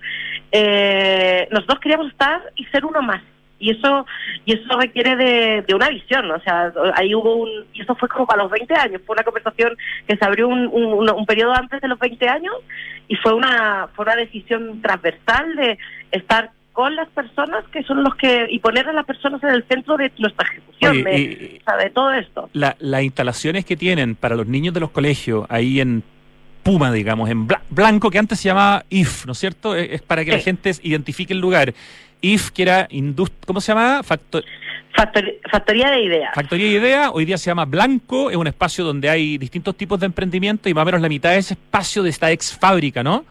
[0.53, 3.23] eh, nosotros queríamos estar y ser uno más.
[3.59, 4.07] Y eso
[4.45, 8.09] y eso requiere de, de una visión o sea ahí hubo un y eso fue
[8.09, 9.77] como para los 20 años fue una conversación
[10.09, 12.57] que se abrió un, un, un periodo antes de los 20 años
[13.09, 15.79] y fue una fue una decisión transversal de
[16.11, 19.65] estar con las personas que son los que y poner a las personas en el
[19.69, 23.65] centro de nuestra ejecución Oye, de, y- o sea, de todo esto La- las instalaciones
[23.65, 26.03] que tienen para los niños de los colegios ahí en
[26.63, 29.75] Puma, digamos, en Bla- Blanco, que antes se llamaba IF, ¿no es cierto?
[29.75, 31.75] Es, es para que la gente identifique el lugar.
[32.23, 34.03] IF, que era indust ¿cómo se llamaba?
[34.03, 34.45] Factor-
[34.95, 38.85] Factor- factoría de ideas Factoría de Idea, hoy día se llama Blanco, es un espacio
[38.85, 42.03] donde hay distintos tipos de emprendimiento y más o menos la mitad de ese espacio
[42.03, 43.25] de esta ex fábrica, ¿no?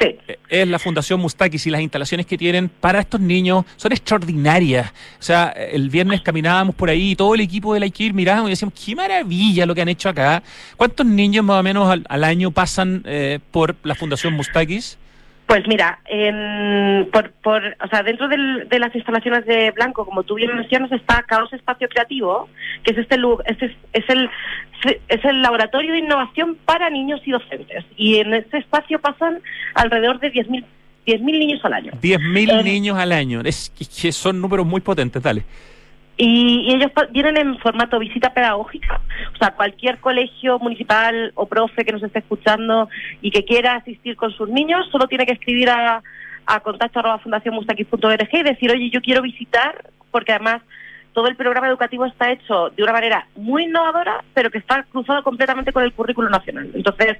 [0.00, 0.16] Sí.
[0.48, 4.92] Es la Fundación Mustakis y las instalaciones que tienen para estos niños son extraordinarias.
[5.18, 8.48] O sea, el viernes caminábamos por ahí y todo el equipo de la IKIR mirábamos
[8.48, 10.44] y decíamos, qué maravilla lo que han hecho acá.
[10.76, 14.98] ¿Cuántos niños más o menos al, al año pasan eh, por la Fundación Mustakis?
[15.48, 20.22] Pues mira, en, por, por, o sea, dentro del- de las instalaciones de Blanco, como
[20.22, 22.48] tú bien mencionas, está Caos Espacio Creativo,
[22.84, 24.30] que es este este es, es el
[25.08, 27.84] es el laboratorio de innovación para niños y docentes.
[27.96, 29.40] Y en este espacio pasan
[29.74, 30.64] alrededor de 10.000
[31.06, 31.92] 10.000 niños al año.
[32.02, 33.40] 10.000 Eh, niños al año.
[33.42, 35.44] Es que son números muy potentes, dale.
[36.20, 39.00] Y, y ellos vienen en formato visita pedagógica.
[39.34, 42.88] O sea, cualquier colegio municipal o profe que nos esté escuchando
[43.22, 46.02] y que quiera asistir con sus niños, solo tiene que escribir a,
[46.44, 50.62] a contacto arroba fundacionmustaquis.org y decir, oye, yo quiero visitar, porque además
[51.12, 55.22] todo el programa educativo está hecho de una manera muy innovadora, pero que está cruzado
[55.22, 56.70] completamente con el currículo nacional.
[56.74, 57.18] Entonces,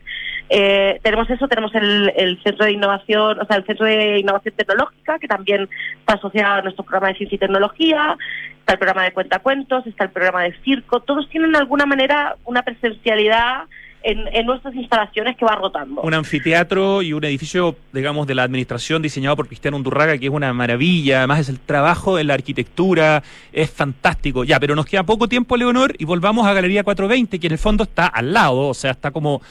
[0.49, 4.55] eh, tenemos eso, tenemos el, el centro de innovación, o sea, el centro de innovación
[4.57, 5.68] tecnológica, que también
[6.01, 8.16] está asociado a nuestro programa de ciencia y tecnología,
[8.61, 12.36] está el programa de cuentacuentos, está el programa de circo, todos tienen de alguna manera
[12.45, 13.64] una presencialidad
[14.03, 16.03] en, en nuestras instalaciones que va rotando.
[16.03, 20.32] Un anfiteatro y un edificio, digamos, de la administración diseñado por Cristiano Undurraga, que es
[20.32, 21.18] una maravilla.
[21.18, 23.22] Además, es el trabajo en la arquitectura,
[23.53, 24.44] es fantástico.
[24.44, 27.59] Ya, pero nos queda poco tiempo, Leonor, y volvamos a Galería 420, que en el
[27.59, 29.42] fondo está al lado, o sea, está como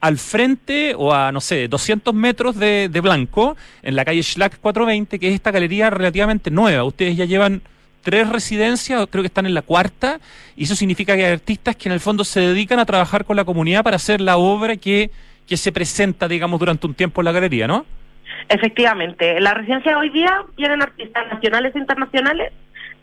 [0.00, 4.58] al frente o a, no sé, 200 metros de, de Blanco, en la calle Schlack
[4.60, 6.84] 420, que es esta galería relativamente nueva.
[6.84, 7.62] Ustedes ya llevan
[8.02, 10.20] tres residencias, creo que están en la cuarta,
[10.56, 13.36] y eso significa que hay artistas que en el fondo se dedican a trabajar con
[13.36, 15.10] la comunidad para hacer la obra que,
[15.46, 17.84] que se presenta, digamos, durante un tiempo en la galería, ¿no?
[18.48, 22.52] Efectivamente, en la residencia hoy día vienen artistas nacionales e internacionales,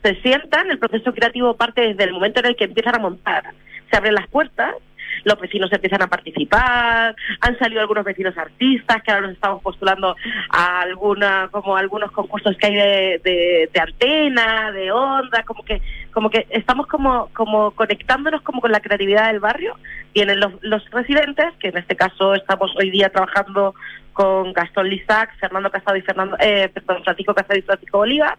[0.04, 3.44] se sientan, el proceso creativo parte desde el momento en el que empiezan a montar.
[3.90, 4.76] Se abren las puertas,
[5.24, 10.16] los vecinos empiezan a participar, han salido algunos vecinos artistas que ahora nos estamos postulando
[10.50, 15.82] a alguna, como algunos concursos que hay de, de, de antena, de onda, como que,
[16.12, 19.76] como que estamos como, como conectándonos como con la creatividad del barrio.
[20.14, 23.76] Vienen los, los residentes, que en este caso estamos hoy día trabajando
[24.14, 28.38] con Gastón Lizac, Fernando Casado y Fernando, eh, perdón, Francisco Casado y Francisco Bolívar.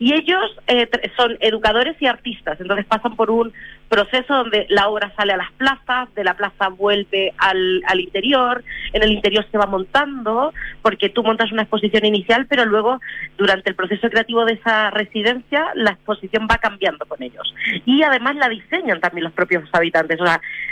[0.00, 3.52] Y ellos eh, son educadores y artistas, entonces pasan por un
[3.90, 8.64] proceso donde la obra sale a las plazas, de la plaza vuelve al, al interior,
[8.92, 12.98] en el interior se va montando, porque tú montas una exposición inicial, pero luego
[13.36, 17.52] durante el proceso creativo de esa residencia la exposición va cambiando con ellos.
[17.84, 20.18] Y además la diseñan también los propios habitantes.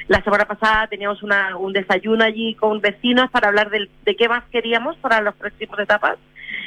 [0.08, 4.28] La semana pasada teníamos una, un desayuno allí con vecinos para hablar del- de qué
[4.28, 6.16] más queríamos para las próximas etapas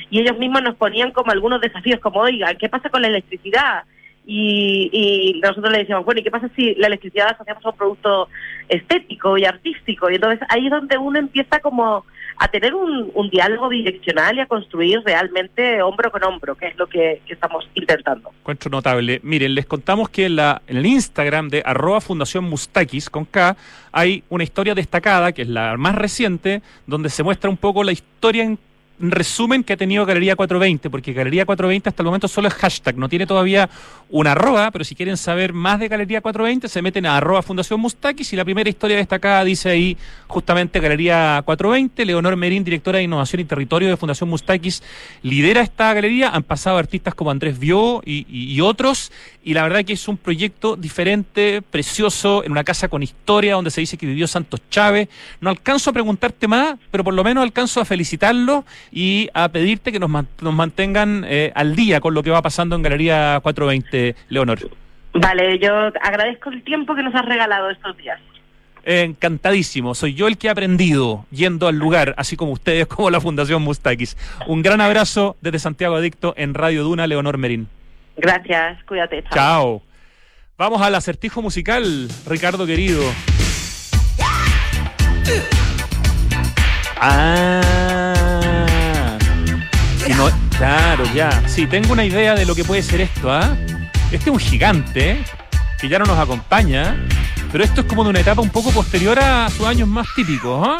[0.10, 3.84] y ellos mismos nos ponían como algunos desafíos, como, oiga, ¿qué pasa con la electricidad?
[4.26, 7.70] Y, y nosotros le decíamos, bueno, ¿y qué pasa si la electricidad la asociamos a
[7.70, 8.30] un producto
[8.70, 10.10] estético y artístico?
[10.10, 12.06] Y entonces ahí es donde uno empieza como
[12.42, 16.76] a tener un, un diálogo direccional y a construir realmente hombro con hombro, que es
[16.76, 18.32] lo que, estamos intentando.
[18.40, 19.20] Encuentro notable.
[19.24, 23.56] Miren, les contamos que en, la, en el Instagram de arroba Fundación Mustakis con K
[23.92, 27.92] hay una historia destacada, que es la más reciente, donde se muestra un poco la
[27.92, 28.58] historia en
[29.10, 32.98] resumen que ha tenido Galería 420, porque Galería 420 hasta el momento solo es hashtag,
[32.98, 33.70] no tiene todavía
[34.10, 37.80] una arroba, pero si quieren saber más de Galería 420 se meten a arroba Fundación
[37.80, 39.98] Mustakis y la primera historia destacada dice ahí
[40.28, 44.84] justamente Galería 420, Leonor Merín, directora de Innovación y Territorio de Fundación Mustakis,
[45.24, 49.12] lidera esta galería, han pasado artistas como Andrés Vió y, y- y otros,
[49.44, 53.72] y la verdad que es un proyecto diferente, precioso, en una casa con historia donde
[53.72, 55.08] se dice que vivió Santos Chávez.
[55.40, 59.92] No alcanzo a preguntarte más, pero por lo menos alcanzo a felicitarlo y a pedirte
[59.92, 64.16] que nos, nos mantengan eh, al día con lo que va pasando en Galería 420,
[64.30, 64.60] Leonor.
[65.14, 68.20] Vale, yo agradezco el tiempo que nos has regalado estos días.
[68.84, 73.22] Encantadísimo, soy yo el que he aprendido yendo al lugar, así como ustedes, como la
[73.22, 74.18] Fundación Mustakis.
[74.48, 77.68] Un gran abrazo desde Santiago Adicto en Radio Duna, Leonor Merín.
[78.18, 79.24] Gracias, cuídate.
[79.24, 79.34] chao.
[79.34, 79.82] Chao.
[80.58, 83.02] Vamos al acertijo musical, Ricardo querido.
[87.00, 87.91] Ah.
[90.18, 91.44] No- claro, ya.
[91.48, 93.56] Sí, tengo una idea de lo que puede ser esto, ¿ah?
[94.12, 95.24] Este es un gigante
[95.80, 96.96] que ya no nos acompaña,
[97.52, 100.68] pero esto es como de una etapa un poco posterior a sus años más típicos,
[100.68, 100.78] ¿ah?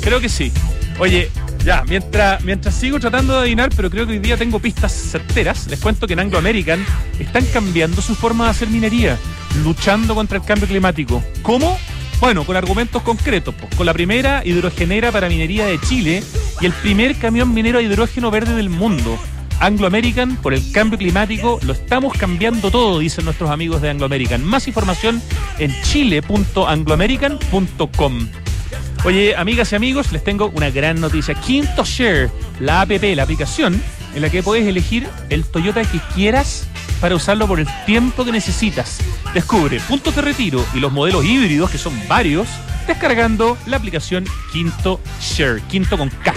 [0.00, 0.52] Creo que sí.
[0.98, 1.30] Oye,
[1.64, 5.66] ya, mientras, mientras sigo tratando de adivinar, pero creo que hoy día tengo pistas certeras,
[5.68, 6.84] les cuento que en Anglo American
[7.18, 9.16] están cambiando su forma de hacer minería,
[9.64, 11.22] luchando contra el cambio climático.
[11.42, 11.78] ¿Cómo?
[12.20, 16.22] Bueno, con argumentos concretos, con la primera hidrogenera para minería de Chile
[16.62, 19.18] y el primer camión minero a hidrógeno verde del mundo.
[19.58, 24.06] Anglo American, por el cambio climático, lo estamos cambiando todo, dicen nuestros amigos de Anglo
[24.06, 24.44] American.
[24.44, 25.20] Más información
[25.58, 28.28] en chile.angloamerican.com.
[29.04, 31.34] Oye, amigas y amigos, les tengo una gran noticia.
[31.34, 33.82] Quinto Share, la app, la aplicación
[34.14, 36.68] en la que puedes elegir el Toyota que quieras
[37.00, 39.00] para usarlo por el tiempo que necesitas.
[39.34, 42.46] Descubre puntos de retiro y los modelos híbridos, que son varios,
[42.86, 46.32] descargando la aplicación Quinto Share, Quinto con K.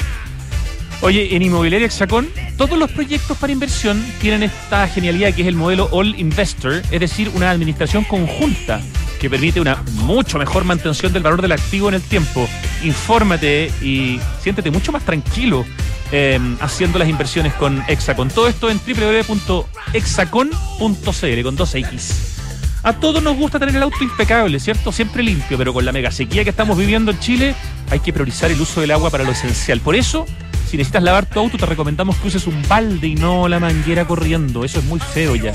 [1.02, 5.56] Oye, en Inmobiliaria Hexacón, todos los proyectos para inversión tienen esta genialidad que es el
[5.56, 8.82] modelo All Investor, es decir, una administración conjunta
[9.20, 12.48] que permite una mucho mejor mantención del valor del activo en el tiempo.
[12.84, 15.66] Infórmate y siéntete mucho más tranquilo
[16.12, 18.30] eh, haciendo las inversiones con Hexacon.
[18.30, 20.48] Todo esto en www.hexacon.cl
[20.80, 22.36] con 2X.
[22.84, 24.92] A todos nos gusta tener el auto impecable, ¿cierto?
[24.92, 27.56] Siempre limpio, pero con la mega sequía que estamos viviendo en Chile,
[27.90, 29.80] hay que priorizar el uso del agua para lo esencial.
[29.80, 30.28] Por eso,
[30.66, 34.06] si necesitas lavar tu auto, te recomendamos que uses un balde y no la manguera
[34.06, 34.64] corriendo.
[34.64, 35.54] Eso es muy feo ya.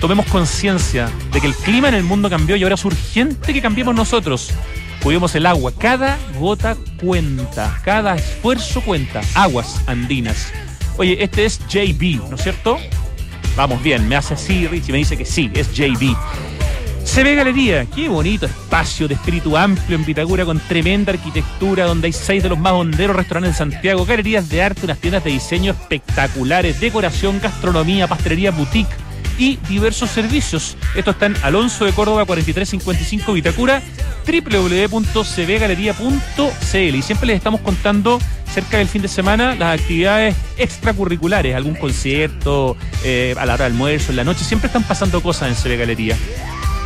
[0.00, 3.60] Tomemos conciencia de que el clima en el mundo cambió y ahora es urgente que
[3.60, 4.52] cambiemos nosotros.
[5.02, 5.72] Cuidemos el agua.
[5.76, 7.80] Cada gota cuenta.
[7.84, 9.20] Cada esfuerzo cuenta.
[9.34, 10.52] Aguas andinas.
[10.96, 12.78] Oye, este es JB, ¿no es cierto?
[13.56, 16.14] Vamos bien, me hace así, Rich, y me dice que sí, es JB.
[17.22, 22.14] Ve Galería, qué bonito espacio de espíritu amplio en Vitacura con tremenda arquitectura donde hay
[22.14, 25.72] seis de los más honderos restaurantes en Santiago, galerías de arte, unas tiendas de diseño
[25.72, 28.88] espectaculares, decoración, gastronomía, pastelería, boutique
[29.38, 30.78] y diversos servicios.
[30.94, 33.82] Esto está en Alonso de Córdoba 4355 Vitacura,
[34.26, 38.18] www.cvgalería.cl y siempre les estamos contando
[38.50, 43.74] cerca del fin de semana las actividades extracurriculares, algún concierto, eh, a la hora del
[43.74, 46.16] almuerzo, en la noche, siempre están pasando cosas en CB Galería.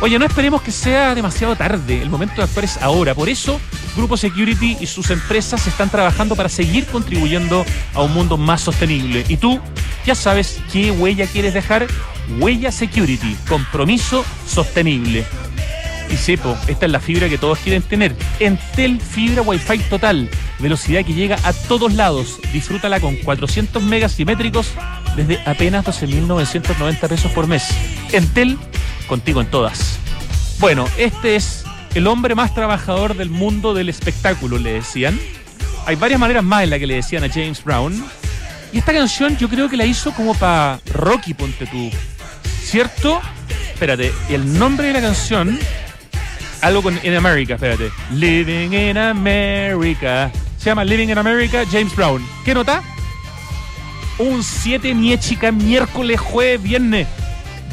[0.01, 2.01] Oye, no esperemos que sea demasiado tarde.
[2.01, 3.15] El momento de actuar es ahora.
[3.15, 3.59] Por eso,
[3.95, 9.23] Grupo Security y sus empresas están trabajando para seguir contribuyendo a un mundo más sostenible.
[9.29, 9.59] Y tú
[10.05, 11.87] ya sabes qué huella quieres dejar.
[12.39, 15.25] Huella Security, compromiso sostenible.
[16.11, 18.15] Y sepo, esta es la fibra que todos quieren tener.
[18.39, 20.29] Entel Fibra Wi-Fi Total.
[20.59, 22.39] Velocidad que llega a todos lados.
[22.53, 24.71] Disfrútala con 400 megas simétricos
[25.15, 27.63] desde apenas 12.990 pesos por mes.
[28.11, 28.57] Entel,
[29.07, 29.97] contigo en todas.
[30.59, 35.19] Bueno, este es el hombre más trabajador del mundo del espectáculo, le decían.
[35.85, 38.03] Hay varias maneras más en las que le decían a James Brown.
[38.73, 41.67] Y esta canción yo creo que la hizo como para Rocky, ponte.
[42.63, 43.21] ¿Cierto?
[43.73, 45.59] Espérate, el nombre de la canción
[46.61, 47.91] algo con In America, espérate.
[48.11, 50.31] Living in America.
[50.57, 52.25] Se llama Living in America, James Brown.
[52.43, 52.81] ¿Qué nota?
[54.17, 57.07] Un 7 chica miércoles, jueves, viernes.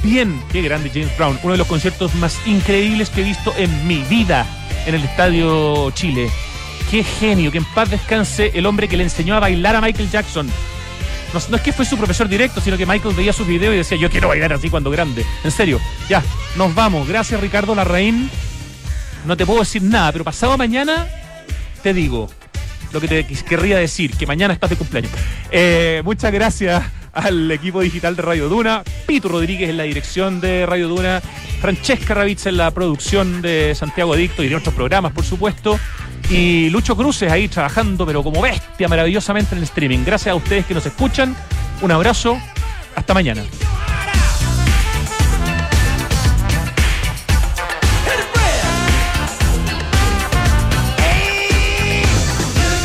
[0.03, 1.39] Bien, qué grande James Brown.
[1.43, 4.47] Uno de los conciertos más increíbles que he visto en mi vida
[4.87, 6.29] en el Estadio Chile.
[6.91, 10.11] Qué genio, que en paz descanse el hombre que le enseñó a bailar a Michael
[10.11, 10.49] Jackson.
[11.33, 13.97] No, es que fue su profesor directo, sino que Michael veía sus videos y decía,
[13.97, 15.25] yo quiero bailar así cuando grande.
[15.45, 16.23] En serio, ya,
[16.57, 17.09] nos vamos.
[17.09, 18.29] Gracias Ricardo Larraín
[19.25, 21.07] no te puedo decir nada, pero pasado mañana
[21.83, 22.29] te digo
[22.93, 25.13] lo que te querría decir, que mañana estás de cumpleaños.
[25.51, 26.83] Eh, muchas gracias
[27.13, 31.21] al equipo digital de Radio Duna, Pito Rodríguez en la dirección de Radio Duna,
[31.61, 35.79] Francesca Ravitz en la producción de Santiago Adicto y de otros programas, por supuesto,
[36.31, 40.01] y Lucho Cruces ahí trabajando, pero como bestia, maravillosamente en el streaming.
[40.05, 41.37] Gracias a ustedes que nos escuchan,
[41.83, 42.39] un abrazo,
[42.95, 43.43] hasta mañana.